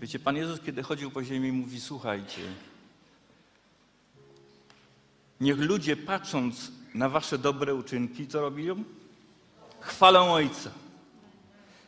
Wiecie, 0.00 0.18
Pan 0.18 0.36
Jezus, 0.36 0.60
kiedy 0.60 0.82
chodził 0.82 1.10
po 1.10 1.24
ziemi, 1.24 1.52
mówi: 1.52 1.80
Słuchajcie, 1.80 2.40
niech 5.40 5.58
ludzie 5.58 5.96
patrząc 5.96 6.72
na 6.94 7.08
wasze 7.08 7.38
dobre 7.38 7.74
uczynki, 7.74 8.28
co 8.28 8.40
robią? 8.40 8.84
Chwalą 9.80 10.32
Ojca. 10.32 10.70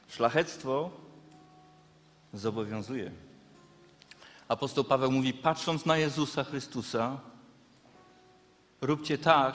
Szlachectwo 0.09 0.91
zobowiązuje. 2.33 3.11
Apostoł 4.49 4.85
Paweł 4.85 5.13
mówi: 5.13 5.33
patrząc 5.33 5.87
na 5.87 5.97
Jezusa 5.97 6.45
Chrystusa, 6.45 7.21
róbcie 8.81 9.19
tak, 9.19 9.55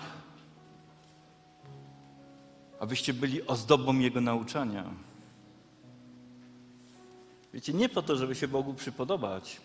abyście 2.79 3.13
byli 3.13 3.47
ozdobą 3.47 3.99
Jego 3.99 4.21
nauczania. 4.21 4.83
Wiecie, 7.53 7.73
nie 7.73 7.89
po 7.89 8.01
to, 8.01 8.15
żeby 8.15 8.35
się 8.35 8.47
Bogu 8.47 8.73
przypodobać, 8.73 9.61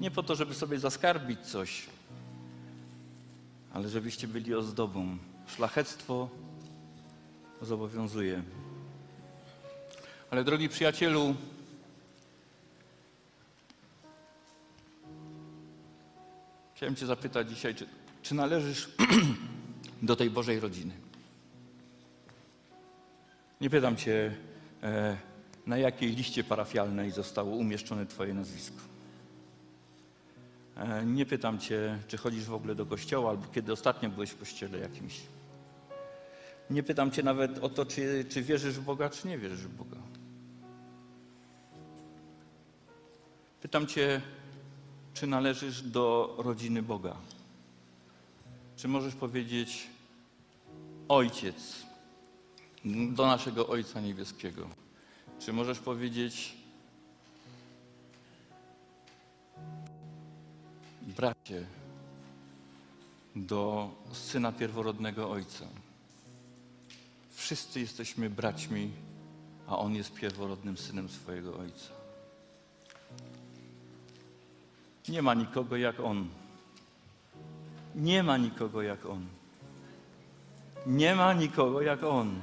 nie 0.00 0.10
po 0.10 0.22
to, 0.22 0.34
żeby 0.34 0.54
sobie 0.54 0.78
zaskarbić 0.78 1.40
coś, 1.40 1.86
ale 3.72 3.88
żebyście 3.88 4.28
byli 4.28 4.54
ozdobą. 4.54 5.18
Szlachectwo 5.46 6.28
zobowiązuje. 7.62 8.42
Ale 10.30 10.44
drogi 10.44 10.68
przyjacielu, 10.68 11.34
chciałem 16.74 16.96
Cię 16.96 17.06
zapytać 17.06 17.48
dzisiaj, 17.48 17.74
czy, 17.74 17.86
czy 18.26 18.34
należysz 18.34 18.88
do 20.02 20.16
tej 20.16 20.30
Bożej 20.30 20.60
rodziny? 20.60 20.94
Nie 23.60 23.70
pytam 23.70 23.96
Cię, 23.96 24.34
e, 24.82 25.16
na 25.66 25.78
jakiej 25.78 26.10
liście 26.10 26.44
parafialnej 26.44 27.10
zostało 27.10 27.56
umieszczone 27.56 28.06
Twoje 28.06 28.34
nazwisko. 28.34 28.80
E, 30.76 31.04
nie 31.04 31.26
pytam 31.26 31.58
Cię, 31.58 31.98
czy 32.08 32.16
chodzisz 32.16 32.44
w 32.44 32.54
ogóle 32.54 32.74
do 32.74 32.86
kościoła, 32.86 33.30
albo 33.30 33.46
kiedy 33.54 33.72
ostatnio 33.72 34.10
byłeś 34.10 34.30
w 34.30 34.38
kościele 34.38 34.78
jakimś. 34.78 35.20
Nie 36.70 36.82
pytam 36.82 37.10
Cię 37.10 37.22
nawet 37.22 37.58
o 37.58 37.68
to, 37.68 37.86
czy, 37.86 38.24
czy 38.28 38.42
wierzysz 38.42 38.74
w 38.74 38.84
Boga, 38.84 39.10
czy 39.10 39.28
nie 39.28 39.38
wierzysz 39.38 39.66
w 39.66 39.74
Boga. 39.74 39.96
Pytam 43.62 43.86
Cię, 43.86 44.20
czy 45.14 45.26
należysz 45.26 45.82
do 45.82 46.34
rodziny 46.38 46.82
Boga. 46.82 47.16
Czy 48.76 48.88
możesz 48.88 49.14
powiedzieć, 49.14 49.86
Ojciec, 51.08 51.86
do 53.12 53.26
naszego 53.26 53.68
Ojca 53.68 54.00
Niebieskiego. 54.00 54.68
Czy 55.38 55.52
możesz 55.52 55.78
powiedzieć, 55.78 56.56
bracie, 61.02 61.66
do 63.36 63.90
syna 64.12 64.52
pierworodnego 64.52 65.30
ojca? 65.30 65.64
Wszyscy 67.30 67.80
jesteśmy 67.80 68.30
braćmi, 68.30 68.90
a 69.66 69.78
on 69.78 69.94
jest 69.94 70.14
pierworodnym 70.14 70.76
synem 70.76 71.08
swojego 71.08 71.58
ojca. 71.58 71.88
Nie 75.08 75.22
ma 75.22 75.34
nikogo 75.34 75.76
jak 75.76 76.00
on. 76.00 76.28
Nie 77.96 78.22
ma 78.22 78.36
nikogo 78.36 78.82
jak 78.82 79.06
on. 79.06 79.26
Nie 80.86 81.14
ma 81.14 81.32
nikogo 81.32 81.82
jak 81.82 82.04
on. 82.04 82.40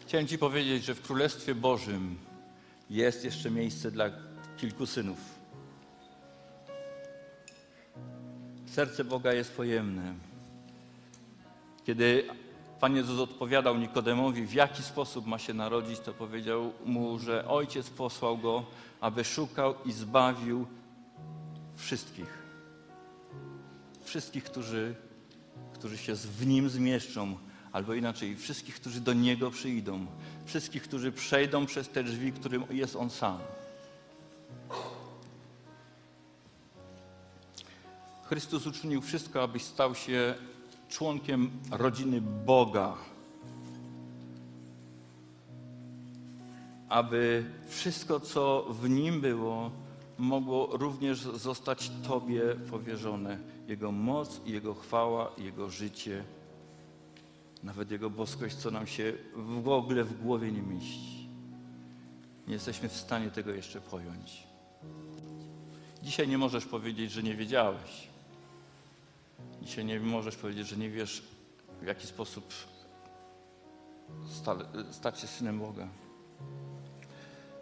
Chciałem 0.00 0.26
Ci 0.26 0.38
powiedzieć, 0.38 0.84
że 0.84 0.94
w 0.94 1.02
Królestwie 1.02 1.54
Bożym 1.54 2.18
jest 2.90 3.24
jeszcze 3.24 3.50
miejsce 3.50 3.90
dla 3.90 4.10
kilku 4.56 4.86
synów. 4.86 5.18
Serce 8.66 9.04
Boga 9.04 9.32
jest 9.32 9.56
pojemne. 9.56 10.14
Kiedy 11.84 12.28
Pan 12.80 12.96
Jezus 12.96 13.20
odpowiadał 13.20 13.78
Nikodemowi, 13.78 14.46
w 14.46 14.52
jaki 14.52 14.82
sposób 14.82 15.26
ma 15.26 15.38
się 15.38 15.54
narodzić, 15.54 16.00
to 16.00 16.14
powiedział 16.14 16.72
mu, 16.84 17.18
że 17.18 17.48
Ojciec 17.48 17.90
posłał 17.90 18.38
go, 18.38 18.64
aby 19.00 19.24
szukał 19.24 19.74
i 19.84 19.92
zbawił 19.92 20.66
wszystkich. 21.76 22.38
Wszystkich, 24.04 24.44
którzy, 24.44 24.94
którzy 25.74 25.98
się 25.98 26.14
w 26.14 26.46
Nim 26.46 26.68
zmieszczą, 26.68 27.36
albo 27.72 27.94
inaczej, 27.94 28.36
wszystkich, 28.36 28.74
którzy 28.74 29.00
do 29.00 29.12
Niego 29.12 29.50
przyjdą. 29.50 30.06
Wszystkich, 30.46 30.82
którzy 30.82 31.12
przejdą 31.12 31.66
przez 31.66 31.88
te 31.88 32.04
drzwi, 32.04 32.32
którym 32.32 32.64
jest 32.70 32.96
On 32.96 33.10
sam. 33.10 33.38
Chrystus 38.24 38.66
uczynił 38.66 39.00
wszystko, 39.00 39.42
abyś 39.42 39.62
stał 39.62 39.94
się 39.94 40.34
członkiem 40.90 41.50
rodziny 41.70 42.20
Boga. 42.20 42.94
Aby 46.88 47.44
wszystko, 47.68 48.20
co 48.20 48.66
w 48.70 48.88
nim 48.88 49.20
było, 49.20 49.70
mogło 50.18 50.68
również 50.72 51.18
zostać 51.20 51.90
Tobie 52.08 52.42
powierzone. 52.70 53.38
Jego 53.68 53.92
moc, 53.92 54.40
Jego 54.46 54.74
chwała, 54.74 55.32
Jego 55.38 55.70
życie, 55.70 56.24
nawet 57.62 57.90
Jego 57.90 58.10
boskość, 58.10 58.56
co 58.56 58.70
nam 58.70 58.86
się 58.86 59.12
w 59.36 59.68
ogóle 59.68 60.04
w 60.04 60.22
głowie 60.22 60.52
nie 60.52 60.62
mieści. 60.62 61.28
Nie 62.46 62.54
jesteśmy 62.54 62.88
w 62.88 62.96
stanie 62.96 63.30
tego 63.30 63.50
jeszcze 63.50 63.80
pojąć. 63.80 64.46
Dzisiaj 66.02 66.28
nie 66.28 66.38
możesz 66.38 66.66
powiedzieć, 66.66 67.12
że 67.12 67.22
nie 67.22 67.34
wiedziałeś. 67.34 68.09
Dzisiaj 69.62 69.84
nie 69.84 70.00
możesz 70.00 70.36
powiedzieć, 70.36 70.68
że 70.68 70.76
nie 70.76 70.90
wiesz, 70.90 71.22
w 71.82 71.86
jaki 71.86 72.06
sposób 72.06 72.54
sta, 74.30 74.56
stać 74.90 75.20
się 75.20 75.26
synem 75.26 75.58
Boga. 75.58 75.88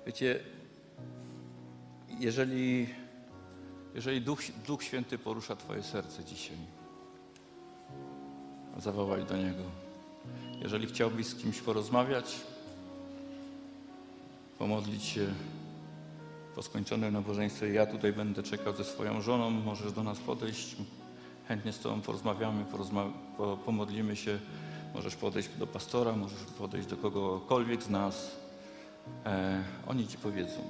Wiecie, 0.06 0.40
jeżeli, 2.18 2.88
jeżeli 3.94 4.20
Duch, 4.20 4.40
Duch 4.66 4.82
Święty 4.82 5.18
porusza 5.18 5.56
Twoje 5.56 5.82
serce 5.82 6.24
dzisiaj, 6.24 6.56
zawołaj 8.78 9.24
do 9.24 9.36
Niego. 9.36 9.62
Jeżeli 10.62 10.86
chciałbyś 10.86 11.26
z 11.26 11.34
kimś 11.34 11.60
porozmawiać, 11.60 12.40
pomodlić 14.58 15.04
się 15.04 15.26
po 16.54 16.62
skończonym 16.62 17.12
nabożeństwie, 17.12 17.72
ja 17.72 17.86
tutaj 17.86 18.12
będę 18.12 18.42
czekał 18.42 18.74
ze 18.74 18.84
swoją 18.84 19.20
żoną, 19.20 19.50
możesz 19.50 19.92
do 19.92 20.02
nas 20.02 20.18
podejść, 20.18 20.76
chętnie 21.48 21.72
z 21.72 21.78
Tobą 21.78 22.00
porozmawiamy, 22.00 22.64
porozma 22.64 23.04
po, 23.36 23.56
pomodlimy 23.56 24.16
się. 24.16 24.38
Możesz 24.94 25.16
podejść 25.16 25.48
do 25.48 25.66
pastora, 25.66 26.12
możesz 26.12 26.38
podejść 26.58 26.88
do 26.88 26.96
kogokolwiek 26.96 27.82
z 27.82 27.90
nas. 27.90 28.30
E, 29.26 29.64
oni 29.86 30.08
Ci 30.08 30.18
powiedzą. 30.18 30.62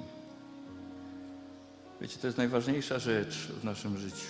Wiecie, 2.01 2.17
to 2.17 2.27
jest 2.27 2.37
najważniejsza 2.37 2.99
rzecz 2.99 3.35
w 3.35 3.63
naszym 3.63 3.97
życiu. 3.97 4.27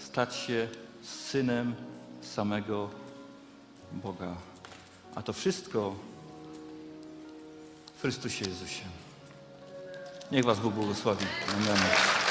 Stać 0.00 0.34
się 0.34 0.68
synem 1.02 1.74
samego 2.20 2.90
Boga. 3.92 4.36
A 5.14 5.22
to 5.22 5.32
wszystko 5.32 5.94
w 7.96 8.00
Chrystusie 8.00 8.44
Jezusie. 8.48 8.84
Niech 10.32 10.44
Was 10.44 10.60
Bóg 10.60 10.74
błogosławi. 10.74 11.26
Amen. 11.56 12.27